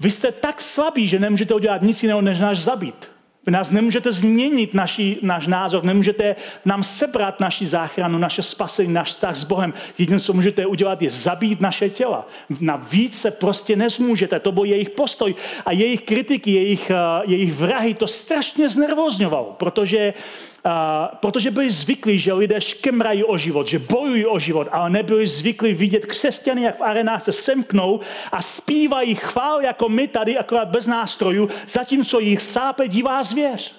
vy 0.00 0.10
jste 0.10 0.32
tak 0.32 0.60
slabí, 0.60 1.08
že 1.08 1.18
nemůžete 1.18 1.54
udělat 1.54 1.82
nic 1.82 2.02
jiného, 2.02 2.20
než 2.20 2.38
nás 2.38 2.58
zabít. 2.58 3.08
Vy 3.46 3.52
nás 3.52 3.70
nemůžete 3.70 4.12
změnit 4.12 4.74
naši, 4.74 5.18
náš 5.22 5.46
názor, 5.46 5.84
nemůžete 5.84 6.36
nám 6.64 6.82
sebrat 6.82 7.40
naši 7.40 7.66
záchranu, 7.66 8.18
naše 8.18 8.42
spasení, 8.42 8.92
náš 8.92 9.08
vztah 9.08 9.36
s 9.36 9.44
Bohem. 9.44 9.74
Jediné, 9.98 10.20
co 10.20 10.32
můžete 10.32 10.66
udělat, 10.66 11.02
je 11.02 11.10
zabít 11.10 11.60
naše 11.60 11.90
těla. 11.90 12.26
Na 12.60 12.76
víc 12.76 13.20
se 13.20 13.30
prostě 13.30 13.76
nezmůžete. 13.76 14.40
To 14.40 14.52
byl 14.52 14.64
jejich 14.64 14.90
postoj. 14.90 15.34
A 15.66 15.72
jejich 15.72 16.02
kritiky, 16.02 16.50
jejich, 16.50 16.90
uh, 16.90 17.30
jejich 17.30 17.52
vrahy 17.52 17.94
to 17.94 18.06
strašně 18.06 18.70
znervozňovalo, 18.70 19.56
protože 19.58 20.14
protože 21.20 21.50
byli 21.50 21.70
zvyklí, 21.70 22.18
že 22.18 22.32
lidé 22.32 22.60
škemrají 22.60 23.24
o 23.24 23.38
život, 23.38 23.68
že 23.68 23.78
bojují 23.78 24.26
o 24.26 24.38
život, 24.38 24.68
ale 24.72 24.90
nebyli 24.90 25.26
zvyklí 25.26 25.74
vidět 25.74 26.06
křesťany, 26.06 26.62
jak 26.62 26.78
v 26.78 26.82
arenách 26.82 27.24
se 27.24 27.32
semknou 27.32 28.00
a 28.32 28.42
zpívají 28.42 29.14
chvál 29.14 29.62
jako 29.62 29.88
my 29.88 30.08
tady, 30.08 30.38
akorát 30.38 30.68
bez 30.68 30.86
nástrojů, 30.86 31.48
zatímco 31.68 32.20
jich 32.20 32.42
sápe 32.42 32.88
divá 32.88 33.22
zvěř. 33.22 33.74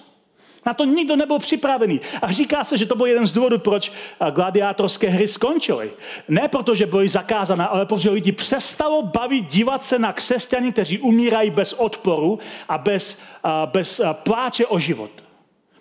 Na 0.66 0.74
to 0.74 0.86
nikdo 0.86 1.16
nebyl 1.16 1.40
připravený. 1.40 2.02
A 2.22 2.32
říká 2.32 2.64
se, 2.64 2.78
že 2.78 2.86
to 2.86 2.96
byl 2.96 3.06
jeden 3.06 3.28
z 3.28 3.32
důvodů, 3.32 3.60
proč 3.60 3.92
gladiátorské 4.32 5.10
hry 5.10 5.28
skončily. 5.28 5.92
Ne 6.28 6.48
proto, 6.48 6.76
že 6.76 6.86
byly 6.86 7.10
zakázané, 7.10 7.68
ale 7.68 7.86
protože 7.86 8.10
lidi 8.10 8.32
přestalo 8.32 9.02
bavit 9.02 9.46
dívat 9.46 9.84
se 9.84 10.00
na 10.00 10.14
křesťany, 10.14 10.72
kteří 10.72 11.00
umírají 11.00 11.50
bez 11.50 11.74
odporu 11.74 12.40
a 12.70 12.78
bez, 12.78 13.20
bez 13.66 14.02
pláče 14.14 14.66
o 14.66 14.80
život. 14.80 15.12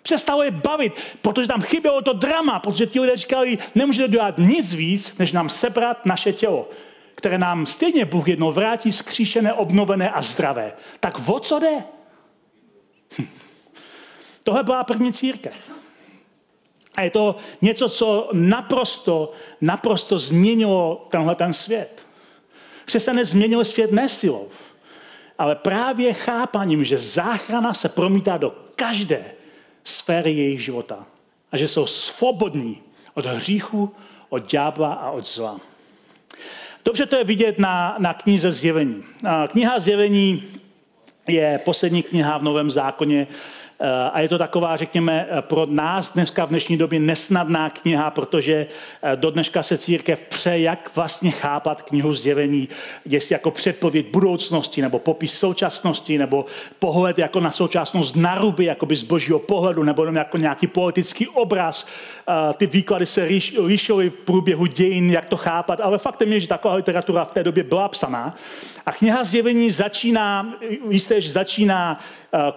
Přestalo 0.09 0.43
je 0.43 0.51
bavit, 0.51 0.93
protože 1.21 1.47
tam 1.47 1.61
chybělo 1.61 2.01
to 2.01 2.13
drama, 2.13 2.59
protože 2.59 2.85
ti 2.85 2.99
lidé 2.99 3.17
říkali, 3.17 3.57
nemůžete 3.75 4.11
dělat 4.11 4.37
nic 4.37 4.73
víc, 4.73 5.17
než 5.17 5.31
nám 5.31 5.49
sebrat 5.49 6.05
naše 6.05 6.33
tělo, 6.33 6.69
které 7.15 7.37
nám 7.37 7.65
stejně 7.65 8.05
Bůh 8.05 8.27
jednou 8.27 8.51
vrátí 8.51 8.91
skříšené, 8.91 9.53
obnovené 9.53 10.09
a 10.09 10.21
zdravé. 10.21 10.73
Tak 10.99 11.29
o 11.29 11.39
co 11.39 11.59
jde? 11.59 11.83
Hm. 13.19 13.27
Tohle 14.43 14.63
byla 14.63 14.83
první 14.83 15.13
církev. 15.13 15.71
A 16.95 17.01
je 17.01 17.09
to 17.09 17.35
něco, 17.61 17.89
co 17.89 18.29
naprosto, 18.33 19.31
naprosto 19.61 20.19
změnilo 20.19 21.07
tenhle 21.11 21.35
ten 21.35 21.53
svět. 21.53 22.01
Křesťané 22.85 23.25
změnili 23.25 23.65
svět 23.65 23.91
nesilou, 23.91 24.49
ale 25.37 25.55
právě 25.55 26.13
chápaním, 26.13 26.83
že 26.83 26.97
záchrana 26.97 27.73
se 27.73 27.89
promítá 27.89 28.37
do 28.37 28.55
každé 28.75 29.38
sféry 29.83 30.31
jejich 30.31 30.63
života. 30.63 31.05
A 31.51 31.57
že 31.57 31.67
jsou 31.67 31.85
svobodní 31.85 32.81
od 33.13 33.25
hříchu, 33.25 33.95
od 34.29 34.51
ďábla 34.51 34.93
a 34.93 35.11
od 35.11 35.27
zla. 35.27 35.59
Dobře 36.85 37.05
to 37.05 37.15
je 37.15 37.23
vidět 37.23 37.59
na, 37.59 37.95
na 37.99 38.13
knize 38.13 38.51
Zjevení. 38.51 39.03
Kniha 39.47 39.79
Zjevení 39.79 40.43
je 41.27 41.59
poslední 41.65 42.03
kniha 42.03 42.37
v 42.37 42.43
Novém 42.43 42.71
zákoně, 42.71 43.27
a 44.13 44.19
je 44.21 44.29
to 44.29 44.37
taková, 44.37 44.77
řekněme, 44.77 45.27
eh, 45.29 45.41
pro 45.41 45.65
nás 45.65 46.11
dneska 46.11 46.45
v 46.45 46.49
dnešní 46.49 46.77
době 46.77 46.99
nesnadná 46.99 47.69
kniha, 47.69 48.11
protože 48.11 48.67
eh, 49.03 49.15
do 49.15 49.31
dneška 49.31 49.63
se 49.63 49.77
církev 49.77 50.19
pře, 50.29 50.59
jak 50.59 50.91
vlastně 50.95 51.31
chápat 51.31 51.81
knihu 51.81 52.13
zjevení, 52.13 52.69
jestli 53.05 53.33
jako 53.33 53.51
předpověď 53.51 54.05
budoucnosti, 54.11 54.81
nebo 54.81 54.99
popis 54.99 55.39
současnosti, 55.39 56.17
nebo 56.17 56.45
pohled 56.79 57.19
jako 57.19 57.39
na 57.39 57.51
současnost 57.51 58.15
naruby, 58.15 58.65
jako 58.65 58.85
by 58.85 58.95
z 58.95 59.03
božího 59.03 59.39
pohledu, 59.39 59.83
nebo 59.83 60.05
jako 60.05 60.37
nějaký 60.37 60.67
politický 60.67 61.27
obraz. 61.27 61.87
Ty 62.57 62.65
výklady 62.65 63.05
se 63.05 63.27
lišily 63.57 64.09
v 64.09 64.13
průběhu 64.13 64.65
dějin, 64.65 65.09
jak 65.09 65.25
to 65.25 65.37
chápat, 65.37 65.79
ale 65.79 65.97
faktem 65.97 66.33
je, 66.33 66.39
že 66.39 66.47
taková 66.47 66.73
literatura 66.73 67.25
v 67.25 67.31
té 67.31 67.43
době 67.43 67.63
byla 67.63 67.87
psaná. 67.87 68.35
A 68.89 68.91
kniha 68.91 69.23
zjevení 69.23 69.71
začíná, 69.71 70.53
jistě, 70.89 71.21
že 71.21 71.31
začíná 71.31 71.99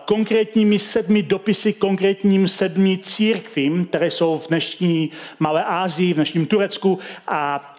konkrétními 0.05 0.79
sedmi 0.79 1.23
dopisy 1.23 1.73
konkrétním 1.73 2.49
sedmi 2.49 2.99
církvím, 2.99 3.85
které 3.85 4.11
jsou 4.11 4.39
v 4.39 4.49
dnešní 4.49 5.11
Malé 5.39 5.65
Ázii, 5.65 6.13
v 6.13 6.17
dnešním 6.17 6.47
Turecku 6.47 6.99
a 7.29 7.75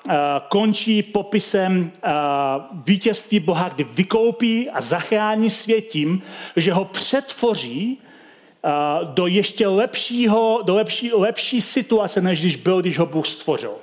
končí 0.50 1.04
popisem 1.04 1.92
vítězství 2.86 3.40
Boha, 3.40 3.70
kdy 3.70 3.84
vykoupí 3.84 4.70
a 4.70 4.82
zachrání 4.82 5.50
svět 5.50 5.82
tím, 5.82 6.22
že 6.56 6.74
ho 6.74 6.86
přetvoří 6.86 7.98
do 9.04 9.28
ještě 9.28 9.68
lepšího, 9.68 10.62
do 10.66 10.76
lepší, 10.76 11.14
lepší 11.14 11.62
situace, 11.62 12.22
než 12.22 12.42
když 12.42 12.56
byl, 12.56 12.82
když 12.82 13.00
ho 13.00 13.06
Bůh 13.06 13.28
stvořil. 13.28 13.74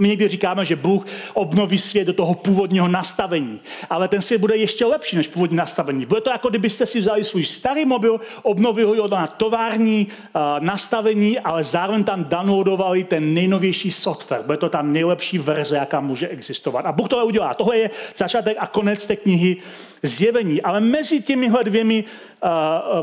My 0.00 0.08
někdy 0.08 0.28
říkáme, 0.28 0.64
že 0.64 0.76
Bůh 0.76 1.06
obnoví 1.34 1.78
svět 1.78 2.04
do 2.04 2.12
toho 2.12 2.34
původního 2.34 2.88
nastavení, 2.88 3.60
ale 3.90 4.08
ten 4.08 4.22
svět 4.22 4.38
bude 4.38 4.56
ještě 4.56 4.84
lepší 4.84 5.16
než 5.16 5.28
původní 5.28 5.56
nastavení. 5.56 6.06
Bude 6.06 6.20
to 6.20 6.30
jako 6.30 6.48
kdybyste 6.48 6.86
si 6.86 7.00
vzali 7.00 7.24
svůj 7.24 7.44
starý 7.44 7.84
mobil, 7.84 8.20
obnovili 8.42 8.98
ho 8.98 9.08
na 9.08 9.26
tovární 9.26 10.06
uh, 10.06 10.42
nastavení, 10.64 11.38
ale 11.38 11.64
zároveň 11.64 12.04
tam 12.04 12.24
downloadovali 12.24 13.04
ten 13.04 13.34
nejnovější 13.34 13.92
software. 13.92 14.42
Bude 14.42 14.58
to 14.58 14.68
ta 14.68 14.82
nejlepší 14.82 15.38
verze, 15.38 15.76
jaká 15.76 16.00
může 16.00 16.28
existovat. 16.28 16.86
A 16.86 16.92
Bůh 16.92 17.08
to 17.08 17.26
udělá. 17.26 17.54
Tohle 17.54 17.78
je 17.78 17.90
začátek 18.16 18.56
a 18.60 18.66
konec 18.66 19.06
té 19.06 19.16
knihy 19.16 19.56
zjevení. 20.02 20.62
Ale 20.62 20.80
mezi 20.80 21.22
těmihle 21.22 21.64
dvěmi 21.64 22.04
uh, 22.04 22.50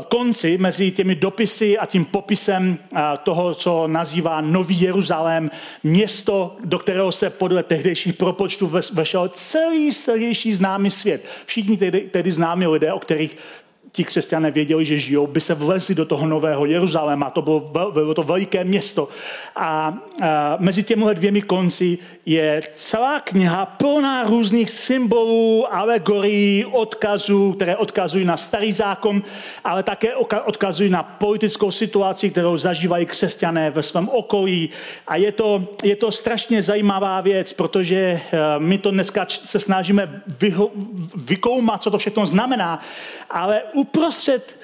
konci, 0.04 0.58
mezi 0.58 0.90
těmi 0.90 1.14
dopisy 1.14 1.78
a 1.78 1.86
tím 1.86 2.04
popisem 2.04 2.78
uh, 2.92 2.98
toho, 3.22 3.54
co 3.54 3.86
nazývá 3.86 4.40
Nový 4.40 4.80
Jeruzalém, 4.80 5.50
město, 5.82 6.56
do 6.64 6.78
kterého 6.78 7.12
se 7.12 7.30
podle 7.30 7.62
tehdejších 7.62 8.14
propočtů 8.14 8.72
vešel 8.92 9.28
celý 9.28 9.92
starější 9.92 10.54
známý 10.54 10.90
svět. 10.90 11.24
Všichni 11.46 11.76
tedy, 11.76 12.00
tedy 12.00 12.32
známí 12.32 12.66
lidé, 12.66 12.92
o 12.92 12.98
kterých 12.98 13.36
ti 13.92 14.04
křesťané 14.04 14.50
věděli, 14.50 14.84
že 14.84 14.98
žijou, 14.98 15.26
by 15.26 15.40
se 15.40 15.54
vlezli 15.54 15.94
do 15.94 16.04
toho 16.04 16.26
nového 16.26 16.66
Jeruzaléma. 16.66 17.30
To 17.30 17.42
bylo, 17.42 17.90
bylo 17.92 18.14
to 18.14 18.22
veliké 18.22 18.64
město. 18.64 19.08
A, 19.56 19.94
a 20.22 20.56
mezi 20.58 20.82
těmi 20.82 21.04
dvěmi 21.14 21.42
konci 21.42 21.98
je 22.26 22.62
celá 22.74 23.20
kniha 23.20 23.66
plná 23.66 24.24
různých 24.24 24.70
symbolů, 24.70 25.74
alegorií, 25.74 26.64
odkazů, 26.64 27.52
které 27.52 27.76
odkazují 27.76 28.24
na 28.24 28.36
starý 28.36 28.72
zákon, 28.72 29.22
ale 29.64 29.82
také 29.82 30.16
odkazují 30.44 30.90
na 30.90 31.02
politickou 31.02 31.70
situaci, 31.70 32.30
kterou 32.30 32.58
zažívají 32.58 33.06
křesťané 33.06 33.70
ve 33.70 33.82
svém 33.82 34.08
okolí. 34.08 34.70
A 35.06 35.16
je 35.16 35.32
to, 35.32 35.64
je 35.82 35.96
to 35.96 36.12
strašně 36.12 36.62
zajímavá 36.62 37.20
věc, 37.20 37.52
protože 37.52 37.96
eh, 37.96 38.38
my 38.58 38.78
to 38.78 38.90
dneska 38.90 39.26
se 39.44 39.60
snažíme 39.60 40.22
vyho, 40.40 40.70
vykoumat, 41.16 41.82
co 41.82 41.90
to 41.90 41.98
všechno 41.98 42.26
znamená, 42.26 42.80
ale 43.30 43.62
uprostřed 43.78 44.60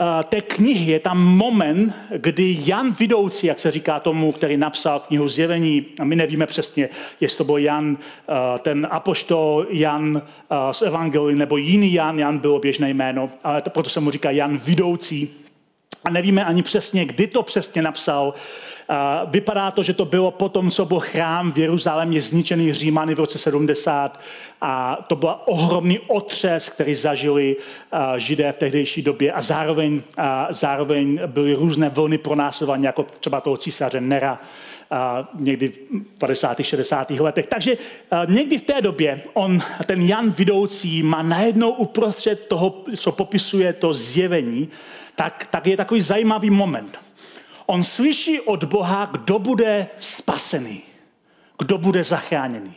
uh, 0.00 0.22
té 0.22 0.40
knihy 0.40 0.92
je 0.92 1.00
tam 1.00 1.18
moment, 1.18 1.94
kdy 2.16 2.56
Jan 2.64 2.92
Vidoucí, 2.92 3.46
jak 3.46 3.60
se 3.60 3.70
říká 3.70 4.00
tomu, 4.00 4.32
který 4.32 4.56
napsal 4.56 5.00
knihu 5.00 5.28
Zjevení, 5.28 5.86
a 6.00 6.04
my 6.04 6.16
nevíme 6.16 6.46
přesně, 6.46 6.88
jestli 7.20 7.38
to 7.38 7.44
byl 7.44 7.58
Jan, 7.58 7.90
uh, 7.90 8.58
ten 8.58 8.88
apoštol 8.90 9.66
Jan 9.70 10.16
uh, 10.16 10.22
z 10.72 10.82
Evangelii, 10.82 11.36
nebo 11.36 11.56
jiný 11.56 11.92
Jan, 11.92 12.18
Jan 12.18 12.38
bylo 12.38 12.58
běžné 12.58 12.90
jméno, 12.90 13.30
ale 13.44 13.62
to, 13.62 13.70
proto 13.70 13.90
se 13.90 14.00
mu 14.00 14.10
říká 14.10 14.30
Jan 14.30 14.56
Vidoucí. 14.56 15.30
A 16.04 16.10
nevíme 16.10 16.44
ani 16.44 16.62
přesně, 16.62 17.04
kdy 17.04 17.26
to 17.26 17.42
přesně 17.42 17.82
napsal, 17.82 18.34
Vypadá 19.26 19.70
to, 19.70 19.82
že 19.82 19.94
to 19.94 20.04
bylo 20.04 20.30
potom, 20.30 20.70
co 20.70 20.84
byl 20.84 21.00
chrám 21.00 21.52
v 21.52 21.58
Jeruzalémě 21.58 22.22
zničený 22.22 22.72
Římany 22.72 23.14
v 23.14 23.18
roce 23.18 23.38
70 23.38 24.20
a 24.60 25.04
to 25.06 25.16
byl 25.16 25.34
ohromný 25.44 25.98
otřes, 25.98 26.68
který 26.68 26.94
zažili 26.94 27.56
židé 28.16 28.52
v 28.52 28.58
tehdejší 28.58 29.02
době 29.02 29.32
a 29.32 29.40
zároveň, 29.40 30.02
a 30.16 30.48
zároveň 30.50 31.20
byly 31.26 31.54
různé 31.54 31.88
vlny 31.88 32.18
pronásledování, 32.18 32.84
jako 32.84 33.06
třeba 33.20 33.40
toho 33.40 33.56
císaře 33.56 34.00
Nera, 34.00 34.40
a 34.90 35.28
někdy 35.34 35.68
v 35.68 36.18
50. 36.18 36.56
60. 36.62 37.10
letech. 37.10 37.46
Takže 37.46 37.76
někdy 38.26 38.58
v 38.58 38.62
té 38.62 38.80
době 38.82 39.22
on, 39.32 39.62
ten 39.86 40.02
Jan 40.02 40.30
Vidoucí, 40.30 41.02
má 41.02 41.22
najednou 41.22 41.70
uprostřed 41.70 42.46
toho, 42.48 42.84
co 42.96 43.12
popisuje 43.12 43.72
to 43.72 43.94
zjevení, 43.94 44.68
tak, 45.14 45.46
tak 45.50 45.66
je 45.66 45.76
takový 45.76 46.00
zajímavý 46.00 46.50
moment. 46.50 46.98
On 47.66 47.84
slyší 47.84 48.40
od 48.40 48.64
Boha, 48.64 49.04
kdo 49.04 49.38
bude 49.38 49.86
spasený, 49.98 50.82
kdo 51.58 51.78
bude 51.78 52.04
zachráněný. 52.04 52.74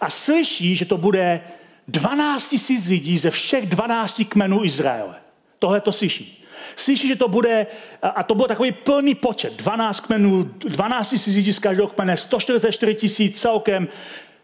A 0.00 0.10
slyší, 0.10 0.76
že 0.76 0.84
to 0.84 0.98
bude 0.98 1.40
12 1.88 2.48
tisíc 2.48 2.86
lidí 2.88 3.18
ze 3.18 3.30
všech 3.30 3.66
12 3.66 4.22
kmenů 4.28 4.64
Izraele. 4.64 5.14
Tohle 5.58 5.80
to 5.80 5.92
slyší. 5.92 6.44
Slyší, 6.76 7.08
že 7.08 7.16
to 7.16 7.28
bude, 7.28 7.66
a 8.02 8.22
to 8.22 8.34
byl 8.34 8.46
takový 8.46 8.72
plný 8.72 9.14
počet, 9.14 9.56
12 9.56 10.00
kmenů, 10.00 10.50
12 10.58 11.10
tisíc 11.10 11.34
lidí 11.34 11.52
z 11.52 11.58
každého 11.58 11.88
kmene, 11.88 12.16
144 12.16 12.94
tisíc 12.94 13.40
celkem, 13.40 13.88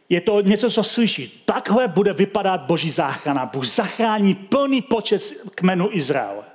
je 0.09 0.21
to 0.21 0.41
něco, 0.41 0.71
co 0.71 0.83
slyší. 0.83 1.43
Takhle 1.45 1.89
bude 1.89 2.13
vypadat 2.13 2.61
boží 2.61 2.91
záchrana. 2.91 3.47
Bůh 3.47 3.67
zachrání 3.67 4.35
plný 4.35 4.83
počet 4.83 5.23
kmenů 5.55 5.89
Izraele. 5.93 6.50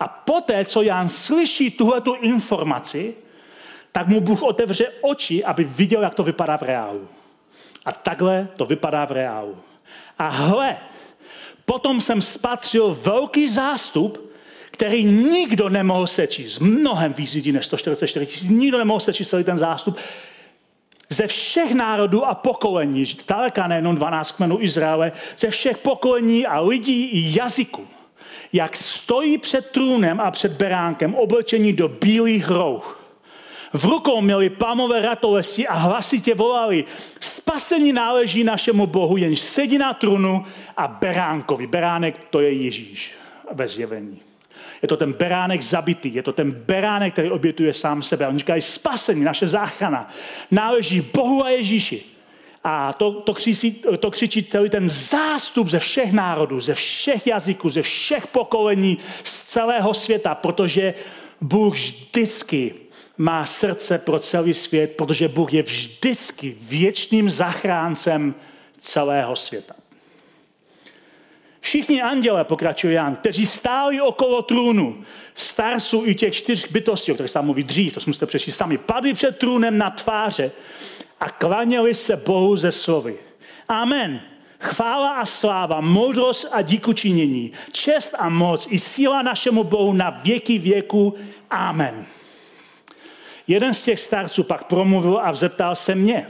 A 0.00 0.08
poté, 0.08 0.64
co 0.64 0.82
Jan 0.82 1.08
slyší 1.08 1.70
tuhle 1.70 2.00
tu 2.00 2.14
informaci, 2.14 3.14
tak 3.92 4.08
mu 4.08 4.20
Bůh 4.20 4.42
otevře 4.42 4.86
oči, 5.00 5.44
aby 5.44 5.64
viděl, 5.64 6.02
jak 6.02 6.14
to 6.14 6.22
vypadá 6.22 6.56
v 6.56 6.62
reálu. 6.62 7.08
A 7.84 7.92
takhle 7.92 8.48
to 8.56 8.66
vypadá 8.66 9.04
v 9.04 9.12
reálu. 9.12 9.56
A 10.18 10.28
hle, 10.28 10.76
potom 11.64 12.00
jsem 12.00 12.22
spatřil 12.22 12.98
velký 13.02 13.48
zástup, 13.48 14.30
který 14.70 15.04
nikdo 15.04 15.68
nemohl 15.68 16.06
sečíst. 16.06 16.58
Mnohem 16.58 17.12
víc 17.12 17.34
lidí 17.34 17.52
než 17.52 17.64
144 17.64 18.26
tisíc. 18.26 18.48
Nikdo 18.48 18.78
nemohl 18.78 19.00
sečíst 19.00 19.28
celý 19.28 19.44
ten 19.44 19.58
zástup. 19.58 19.98
Ze 21.08 21.26
všech 21.26 21.74
národů 21.74 22.24
a 22.24 22.34
pokolení, 22.34 23.04
daleka 23.28 23.66
nejenom 23.66 23.94
12 23.94 24.32
kmenů 24.32 24.60
Izraele, 24.60 25.12
ze 25.38 25.50
všech 25.50 25.78
pokolení 25.78 26.46
a 26.46 26.60
lidí 26.60 27.04
i 27.04 27.38
jazyků 27.38 27.88
jak 28.52 28.76
stojí 28.76 29.38
před 29.38 29.70
trůnem 29.70 30.20
a 30.20 30.30
před 30.30 30.52
beránkem 30.52 31.14
oblečení 31.14 31.72
do 31.72 31.88
bílých 31.88 32.48
rouch. 32.48 32.94
V 33.72 33.84
rukou 33.84 34.20
měli 34.20 34.50
palmové 34.50 35.02
ratolesti 35.02 35.68
a 35.68 35.74
hlasitě 35.74 36.34
volali, 36.34 36.84
spasení 37.20 37.92
náleží 37.92 38.44
našemu 38.44 38.86
Bohu, 38.86 39.16
jenž 39.16 39.40
sedí 39.40 39.78
na 39.78 39.94
trůnu 39.94 40.44
a 40.76 40.88
beránkovi. 40.88 41.66
Beránek 41.66 42.16
to 42.30 42.40
je 42.40 42.52
Ježíš 42.52 43.12
bez 43.52 43.74
zjevení. 43.74 44.20
Je 44.82 44.88
to 44.88 44.96
ten 44.96 45.12
beránek 45.12 45.62
zabitý, 45.62 46.14
je 46.14 46.22
to 46.22 46.32
ten 46.32 46.50
beránek, 46.50 47.12
který 47.12 47.30
obětuje 47.30 47.74
sám 47.74 48.02
sebe. 48.02 48.28
On 48.28 48.38
říká, 48.38 48.54
spasení, 48.60 49.24
naše 49.24 49.46
záchrana 49.46 50.08
náleží 50.50 51.00
Bohu 51.00 51.44
a 51.44 51.50
Ježíši. 51.50 52.02
A 52.64 52.92
to, 52.92 53.12
to, 53.12 53.34
křičí, 53.34 53.82
to 54.00 54.10
křičí 54.10 54.42
celý 54.42 54.70
ten 54.70 54.88
zástup 54.88 55.68
ze 55.68 55.78
všech 55.78 56.12
národů, 56.12 56.60
ze 56.60 56.74
všech 56.74 57.26
jazyků, 57.26 57.70
ze 57.70 57.82
všech 57.82 58.26
pokolení, 58.26 58.98
z 59.24 59.42
celého 59.42 59.94
světa, 59.94 60.34
protože 60.34 60.94
Bůh 61.40 61.74
vždycky 61.74 62.74
má 63.18 63.46
srdce 63.46 63.98
pro 63.98 64.18
celý 64.18 64.54
svět, 64.54 64.96
protože 64.96 65.28
Bůh 65.28 65.52
je 65.52 65.62
vždycky 65.62 66.56
věčným 66.60 67.30
zachráncem 67.30 68.34
celého 68.78 69.36
světa. 69.36 69.74
Všichni 71.60 72.02
anděle, 72.02 72.44
pokračuje 72.44 72.94
Jan, 72.94 73.16
kteří 73.16 73.46
stáli 73.46 74.00
okolo 74.00 74.42
trůnu, 74.42 75.04
starců 75.34 76.02
i 76.06 76.14
těch 76.14 76.34
čtyř 76.34 76.68
bytostí, 76.70 77.12
o 77.12 77.14
kterých 77.14 77.30
se 77.30 77.42
mluví 77.42 77.64
dřív, 77.64 77.94
to 77.94 78.00
musíte 78.06 78.26
přečíst 78.26 78.56
sami, 78.56 78.78
padli 78.78 79.14
před 79.14 79.38
trůnem 79.38 79.78
na 79.78 79.90
tváře 79.90 80.50
a 81.20 81.30
klaněli 81.30 81.94
se 81.94 82.16
Bohu 82.16 82.56
ze 82.56 82.72
slovy. 82.72 83.18
Amen. 83.68 84.20
Chvála 84.60 85.14
a 85.14 85.26
sláva, 85.26 85.80
moudrost 85.80 86.48
a 86.52 86.62
díkučinění, 86.62 87.52
čest 87.72 88.14
a 88.18 88.28
moc 88.28 88.66
i 88.70 88.78
síla 88.78 89.22
našemu 89.22 89.64
Bohu 89.64 89.92
na 89.92 90.10
věky 90.10 90.58
věku. 90.58 91.14
Amen. 91.50 92.06
Jeden 93.46 93.74
z 93.74 93.82
těch 93.82 94.00
starců 94.00 94.42
pak 94.42 94.64
promluvil 94.64 95.20
a 95.22 95.34
zeptal 95.34 95.76
se 95.76 95.94
mě, 95.94 96.26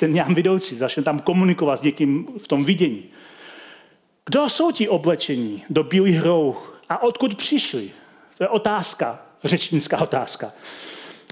ten 0.00 0.16
Jan 0.16 0.34
Vidoucí, 0.34 0.76
začal 0.76 1.04
tam 1.04 1.20
komunikovat 1.20 1.76
s 1.76 1.82
někým 1.82 2.28
v 2.38 2.48
tom 2.48 2.64
vidění. 2.64 3.04
Kdo 4.26 4.50
jsou 4.50 4.72
ti 4.72 4.88
oblečení 4.88 5.64
do 5.70 5.84
bílých 5.84 6.22
rouch 6.22 6.80
a 6.88 7.02
odkud 7.02 7.34
přišli? 7.34 7.90
To 8.38 8.44
je 8.44 8.48
otázka, 8.48 9.22
řečnická 9.44 10.00
otázka. 10.00 10.52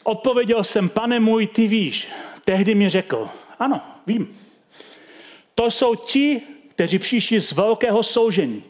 Odpověděl 0.03 0.65
jsem, 0.65 0.89
pane 0.89 1.21
můj, 1.21 1.47
ty 1.47 1.69
víš. 1.69 2.09
Tehdy 2.45 2.75
mi 2.75 2.89
řekl, 2.89 3.29
ano, 3.59 3.81
vím. 4.07 4.37
To 5.55 5.71
jsou 5.71 5.95
ti, 5.95 6.43
kteří 6.69 6.99
přišli 6.99 7.41
z 7.41 7.53
velkého 7.53 8.03
soužení. 8.03 8.65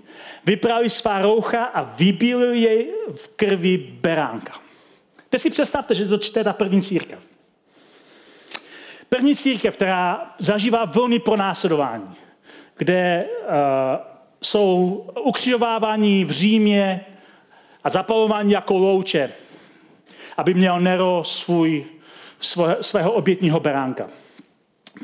Vyprali 0.45 0.91
svá 0.91 1.23
roucha 1.23 1.65
a 1.65 1.83
vybílili 1.83 2.61
jej 2.61 2.93
v 3.15 3.29
krvi 3.29 3.77
beránka. 3.77 4.53
Teď 5.29 5.41
si 5.43 5.51
představte, 5.51 5.95
že 5.95 6.09
to 6.09 6.19
čte 6.19 6.45
ta 6.45 6.53
první 6.53 6.83
církev. 6.83 7.19
První 9.09 9.37
církev, 9.37 9.77
která 9.77 10.35
zažívá 10.39 10.85
vlny 10.85 11.19
pronásledování, 11.19 12.15
kde 12.77 13.25
uh, 13.25 13.49
jsou 14.43 15.07
ukřižovávání 15.21 16.25
v 16.25 16.31
Římě 16.31 17.05
a 17.85 17.91
zapalování 17.91 18.53
jako 18.53 18.79
louče, 18.79 19.33
aby 20.37 20.55
měl 20.55 20.81
Nero 20.81 21.23
svůj 21.25 21.85
svého 22.81 23.13
obětního 23.13 23.61
beránka. 23.61 24.09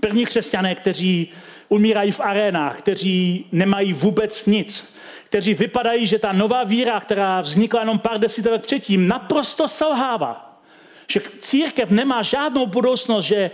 První 0.01 0.27
křesťané, 0.27 0.75
kteří 0.75 1.29
umírají 1.69 2.13
v 2.13 2.21
arénách, 2.21 2.79
kteří 2.79 3.47
nemají 3.53 3.93
vůbec 3.93 4.47
nic, 4.47 4.95
kteří 5.25 5.55
vypadají, 5.55 6.07
že 6.07 6.19
ta 6.19 6.33
nová 6.33 6.65
víra, 6.65 7.01
která 7.01 7.41
vznikla 7.41 7.81
jenom 7.81 7.99
pár 7.99 8.19
desítek 8.19 8.53
let 8.53 8.67
předtím, 8.67 9.09
naprosto 9.09 9.69
selhává. 9.69 10.61
Že 11.09 11.21
církev 11.41 11.91
nemá 11.91 12.23
žádnou 12.23 12.67
budoucnost, 12.67 13.25
že 13.25 13.51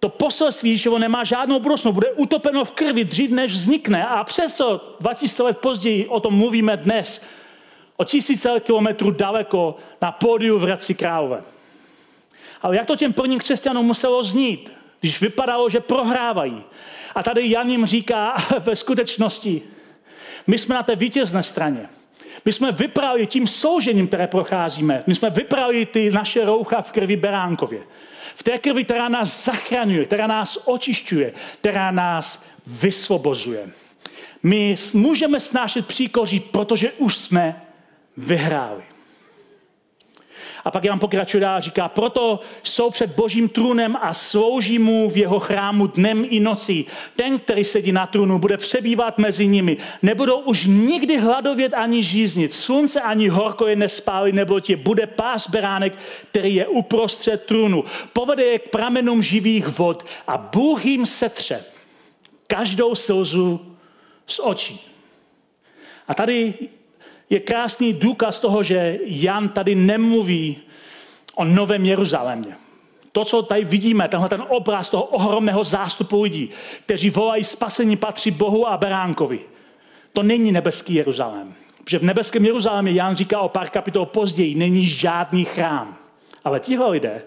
to 0.00 0.08
poselství 0.08 0.70
Ježíšovo 0.70 0.98
nemá 0.98 1.24
žádnou 1.24 1.60
budoucnost, 1.60 1.94
bude 1.94 2.10
utopeno 2.12 2.64
v 2.64 2.70
krvi 2.70 3.04
dřív, 3.04 3.30
než 3.30 3.52
vznikne. 3.52 4.06
A 4.06 4.24
přesto 4.24 4.96
2000 5.00 5.42
let 5.42 5.58
později 5.58 6.06
o 6.06 6.20
tom 6.20 6.34
mluvíme 6.34 6.76
dnes, 6.76 7.22
o 7.96 8.04
tisíce 8.04 8.60
kilometrů 8.60 9.10
daleko 9.10 9.76
na 10.02 10.12
pódiu 10.12 10.58
v 10.58 10.62
Hradci 10.62 10.94
Králové. 10.94 11.42
Ale 12.62 12.76
jak 12.76 12.86
to 12.86 12.96
těm 12.96 13.12
prvním 13.12 13.38
křesťanům 13.38 13.86
muselo 13.86 14.24
znít, 14.24 14.72
když 15.00 15.20
vypadalo, 15.20 15.70
že 15.70 15.80
prohrávají. 15.80 16.62
A 17.14 17.22
tady 17.22 17.50
Jan 17.50 17.70
jim 17.70 17.86
říká 17.86 18.36
ve 18.58 18.76
skutečnosti, 18.76 19.62
My 20.46 20.58
jsme 20.58 20.74
na 20.74 20.82
té 20.82 20.96
vítězné 20.96 21.42
straně. 21.42 21.88
My 22.44 22.52
jsme 22.52 22.72
vyprali 22.72 23.26
tím 23.26 23.48
soužením, 23.48 24.08
které 24.08 24.26
procházíme. 24.26 25.04
My 25.06 25.14
jsme 25.14 25.30
vyprali 25.30 25.86
ty 25.86 26.10
naše 26.10 26.44
roucha 26.44 26.82
v 26.82 26.92
krvi 26.92 27.16
Beránkově. 27.16 27.82
V 28.34 28.42
té 28.42 28.58
krvi, 28.58 28.84
která 28.84 29.08
nás 29.08 29.44
zachraňuje, 29.44 30.04
která 30.04 30.26
nás 30.26 30.58
očišťuje, 30.64 31.32
která 31.60 31.90
nás 31.90 32.42
vysvobozuje. 32.66 33.70
My 34.42 34.76
můžeme 34.92 35.40
snášet 35.40 35.86
příkoří, 35.86 36.40
protože 36.40 36.92
už 36.92 37.18
jsme 37.18 37.62
vyhráli. 38.16 38.82
A 40.64 40.70
pak 40.70 40.84
Jan 40.84 40.98
pokračuje 40.98 41.40
dál, 41.40 41.60
říká, 41.60 41.88
proto 41.88 42.40
jsou 42.62 42.90
před 42.90 43.10
božím 43.10 43.48
trůnem 43.48 43.96
a 44.00 44.14
slouží 44.14 44.78
mu 44.78 45.10
v 45.10 45.16
jeho 45.16 45.40
chrámu 45.40 45.86
dnem 45.86 46.26
i 46.28 46.40
nocí. 46.40 46.86
Ten, 47.16 47.38
který 47.38 47.64
sedí 47.64 47.92
na 47.92 48.06
trůnu, 48.06 48.38
bude 48.38 48.56
přebývat 48.56 49.18
mezi 49.18 49.46
nimi. 49.46 49.76
Nebudou 50.02 50.38
už 50.38 50.64
nikdy 50.66 51.16
hladovět 51.16 51.74
ani 51.74 52.02
žíznit. 52.02 52.52
Slunce 52.52 53.00
ani 53.00 53.28
horko 53.28 53.66
je 53.66 53.76
nespálí, 53.76 54.32
nebo 54.32 54.60
tě 54.60 54.76
bude 54.76 55.06
pás 55.06 55.50
beránek, 55.50 55.98
který 56.30 56.54
je 56.54 56.66
uprostřed 56.68 57.44
trůnu. 57.44 57.84
Povede 58.12 58.42
je 58.42 58.58
k 58.58 58.70
pramenům 58.70 59.22
živých 59.22 59.78
vod 59.78 60.06
a 60.26 60.38
Bůh 60.38 60.84
jim 60.84 61.06
setře 61.06 61.64
každou 62.46 62.94
slzu 62.94 63.76
z 64.26 64.38
očí. 64.38 64.80
A 66.08 66.14
tady 66.14 66.54
je 67.30 67.40
krásný 67.40 67.92
důkaz 67.92 68.40
toho, 68.40 68.62
že 68.62 68.98
Jan 69.04 69.48
tady 69.48 69.74
nemluví 69.74 70.58
o 71.36 71.44
Novém 71.44 71.86
Jeruzalémě. 71.86 72.56
To, 73.12 73.24
co 73.24 73.42
tady 73.42 73.64
vidíme, 73.64 74.08
tenhle 74.08 74.28
ten 74.28 74.44
obraz 74.48 74.90
toho 74.90 75.02
ohromného 75.02 75.64
zástupu 75.64 76.22
lidí, 76.22 76.50
kteří 76.84 77.10
volají 77.10 77.44
spasení 77.44 77.96
patří 77.96 78.30
Bohu 78.30 78.68
a 78.68 78.76
Beránkovi. 78.76 79.40
To 80.12 80.22
není 80.22 80.52
nebeský 80.52 80.94
Jeruzalém. 80.94 81.54
Protože 81.84 81.98
v 81.98 82.02
nebeském 82.02 82.44
Jeruzalémě 82.44 82.92
Jan 82.92 83.16
říká 83.16 83.40
o 83.40 83.48
pár 83.48 83.68
kapitol 83.70 84.06
později, 84.06 84.54
není 84.54 84.86
žádný 84.86 85.44
chrám. 85.44 85.96
Ale 86.44 86.60
tihle 86.60 86.90
lidé, 86.90 87.22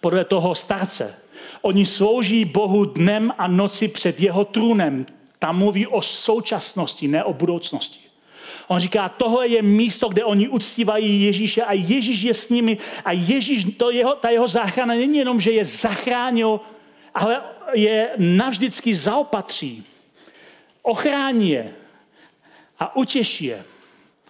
podle 0.00 0.24
toho 0.24 0.54
starce, 0.54 1.14
oni 1.62 1.86
slouží 1.86 2.44
Bohu 2.44 2.84
dnem 2.84 3.32
a 3.38 3.48
noci 3.48 3.88
před 3.88 4.20
jeho 4.20 4.44
trůnem. 4.44 5.06
Tam 5.38 5.58
mluví 5.58 5.86
o 5.86 6.02
současnosti, 6.02 7.08
ne 7.08 7.24
o 7.24 7.32
budoucnosti. 7.32 8.05
On 8.68 8.80
říká, 8.80 9.08
tohle 9.08 9.48
je 9.48 9.62
místo, 9.62 10.08
kde 10.08 10.24
oni 10.24 10.48
uctívají 10.48 11.22
Ježíše 11.22 11.62
a 11.62 11.72
Ježíš 11.72 12.22
je 12.22 12.34
s 12.34 12.48
nimi 12.48 12.78
a 13.04 13.12
Ježíš, 13.12 13.66
to 13.76 13.90
jeho, 13.90 14.14
ta 14.14 14.30
jeho 14.30 14.48
záchrana 14.48 14.94
není 14.94 15.18
jenom, 15.18 15.40
že 15.40 15.50
je 15.50 15.64
zachránil, 15.64 16.60
ale 17.14 17.42
je 17.74 18.10
navždycky 18.16 18.94
zaopatří. 18.94 19.84
Ochrání 20.82 21.50
je 21.50 21.74
a 22.78 22.96
utěší 22.96 23.44
je. 23.44 23.64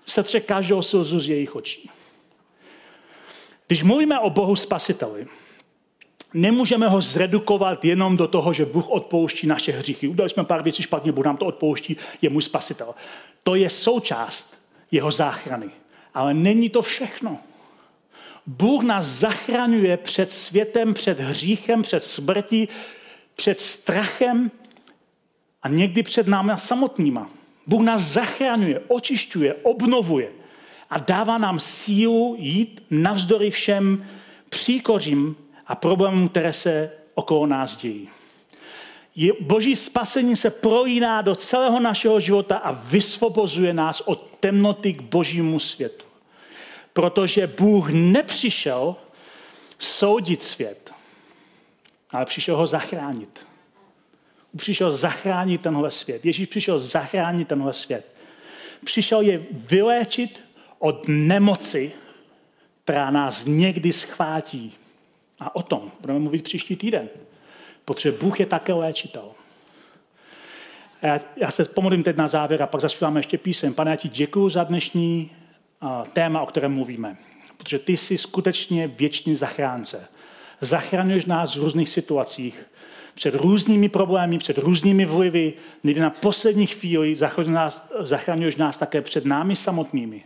Setře 0.07 0.41
každou 0.41 0.83
slzu 0.83 1.21
z 1.21 1.29
jejich 1.29 1.57
očí. 1.57 1.91
Když 3.67 3.83
mluvíme 3.83 4.21
o 4.21 4.31
Bohu 4.31 4.57
Spasiteli, 4.57 5.27
nemůžeme 6.35 6.89
ho 6.89 7.01
zredukovat 7.01 7.85
jenom 7.85 8.17
do 8.17 8.29
toho, 8.29 8.53
že 8.53 8.65
Bůh 8.65 8.89
odpouští 8.89 9.47
naše 9.47 9.73
hříchy. 9.73 10.09
Udali 10.09 10.31
jsme 10.31 10.45
pár 10.45 10.63
věcí 10.63 10.83
špatně, 10.83 11.13
Bůh 11.13 11.25
nám 11.25 11.37
to 11.37 11.47
odpouští, 11.47 11.97
je 12.23 12.31
můj 12.31 12.43
spasitel. 12.43 12.95
To 13.43 13.55
je 13.55 13.71
součást 13.71 14.59
jeho 14.91 15.11
záchrany. 15.11 15.71
Ale 16.15 16.35
není 16.35 16.71
to 16.71 16.83
všechno. 16.83 17.39
Bůh 18.47 18.83
nás 18.83 19.07
zachraňuje 19.07 19.97
před 19.97 20.33
světem, 20.33 20.95
před 20.95 21.21
hříchem, 21.21 21.83
před 21.83 22.05
smrtí, 22.05 22.69
před 23.35 23.61
strachem 23.61 24.51
a 25.63 25.69
někdy 25.69 26.03
před 26.03 26.27
námi 26.27 26.53
samotnýma. 26.57 27.31
Bůh 27.67 27.83
nás 27.83 28.03
zachraňuje, 28.03 28.81
očišťuje, 28.89 29.55
obnovuje 29.55 30.29
a 30.91 30.99
dává 30.99 31.39
nám 31.39 31.61
sílu 31.61 32.37
jít 32.39 32.83
navzdory 32.91 33.51
všem 33.51 34.07
příkořím 34.49 35.37
a 35.67 35.75
problémům, 35.75 36.29
které 36.29 36.53
se 36.53 36.93
okolo 37.15 37.47
nás 37.47 37.77
dějí. 37.77 38.09
Boží 39.41 39.77
spasení 39.77 40.37
se 40.37 40.51
projíná 40.51 41.23
do 41.23 41.35
celého 41.35 41.81
našeho 41.81 42.21
života 42.21 42.57
a 42.57 42.73
vysvobozuje 42.73 43.75
nás 43.75 44.01
od 44.01 44.37
temnoty 44.41 44.93
k 44.93 45.01
božímu 45.01 45.59
světu. 45.59 46.05
Protože 46.93 47.47
Bůh 47.47 47.89
nepřišel 47.91 48.97
soudit 49.79 50.43
svět, 50.43 50.91
ale 52.11 52.25
přišel 52.25 52.57
ho 52.57 52.67
zachránit. 52.67 53.47
Přišel 54.57 54.93
zachránit 54.93 55.61
tenhle 55.61 55.91
svět. 55.91 56.25
Ježíš 56.25 56.49
přišel 56.49 56.79
zachránit 56.79 57.49
tenhle 57.49 57.73
svět. 57.73 58.17
Přišel 58.85 59.21
je 59.21 59.47
vyléčit 59.53 60.41
od 60.79 61.09
nemoci, 61.09 61.93
která 62.85 63.11
nás 63.11 63.45
někdy 63.47 63.93
schvátí. 63.93 64.75
A 65.41 65.57
o 65.57 65.63
tom 65.63 65.93
budeme 66.01 66.19
mluvit 66.19 66.45
příští 66.45 66.77
týden. 66.77 67.09
Protože 67.85 68.13
Bůh 68.13 68.41
je 68.41 68.47
také 68.47 68.73
léčitel. 68.73 69.31
Já, 71.03 71.21
já 71.37 71.51
se 71.51 71.65
pomodlím 71.65 72.03
teď 72.03 72.17
na 72.17 72.29
závěr 72.29 72.63
a 72.63 72.67
pak 72.67 72.81
zaspíváme 72.81 73.19
ještě 73.21 73.39
písem. 73.39 73.75
Pane, 73.75 73.91
já 73.91 73.97
ti 73.97 74.09
děkuji 74.09 74.49
za 74.49 74.65
dnešní 74.65 75.31
uh, 75.83 75.89
téma, 76.13 76.41
o 76.41 76.47
kterém 76.47 76.75
mluvíme. 76.75 77.17
Protože 77.57 77.79
ty 77.79 77.97
jsi 77.97 78.19
skutečně 78.19 78.89
věčný 78.89 79.35
zachránce. 79.35 80.09
Zachraňuješ 80.61 81.25
nás 81.25 81.57
v 81.57 81.61
různých 81.61 81.89
situacích, 81.89 82.67
před 83.15 83.35
různými 83.35 83.89
problémy, 83.89 84.39
před 84.39 84.59
různými 84.59 85.05
vlivy, 85.05 85.53
někdy 85.85 86.01
na 86.01 86.11
poslední 86.11 86.67
chvíli 86.67 87.17
nás, 87.47 87.89
zachraňuješ 88.01 88.57
nás 88.57 88.79
také 88.79 89.03
před 89.03 89.25
námi 89.25 89.57
samotnými. 89.57 90.25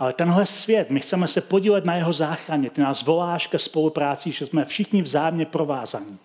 Ale 0.00 0.12
tenhle 0.12 0.46
svět, 0.46 0.90
my 0.90 1.00
chceme 1.00 1.28
se 1.28 1.40
podílet 1.40 1.84
na 1.84 1.94
jeho 1.94 2.12
záchraně. 2.12 2.70
Ty 2.70 2.80
nás 2.80 3.02
voláš 3.02 3.46
ke 3.46 3.58
spolupráci, 3.58 4.32
že 4.32 4.46
jsme 4.46 4.64
všichni 4.64 5.02
vzájemně 5.02 5.46
provázaní. 5.46 6.18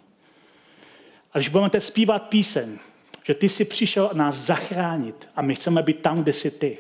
A 1.34 1.38
když 1.38 1.50
budeme 1.50 1.70
teď 1.70 1.84
zpívat 1.84 2.24
píseň, 2.24 2.78
že 3.24 3.34
ty 3.34 3.50
jsi 3.50 3.66
přišel 3.66 4.10
nás 4.14 4.36
zachránit 4.36 5.28
a 5.36 5.42
my 5.42 5.56
chceme 5.56 5.82
být 5.82 6.02
tam, 6.02 6.24
kde 6.24 6.34
jsi 6.34 6.52
ty, 6.52 6.78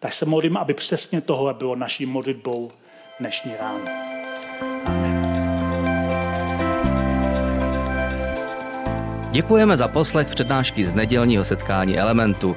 tak 0.00 0.12
se 0.12 0.26
modlím, 0.26 0.56
aby 0.56 0.74
přesně 0.74 1.20
tohle 1.20 1.54
bylo 1.54 1.76
naší 1.76 2.06
modlitbou 2.06 2.70
dnešní 3.20 3.52
ráno. 3.60 3.84
Děkujeme 9.30 9.76
za 9.76 9.88
poslech 9.88 10.28
přednášky 10.28 10.84
z 10.84 10.94
nedělního 10.94 11.44
setkání 11.44 11.98
Elementu. 11.98 12.56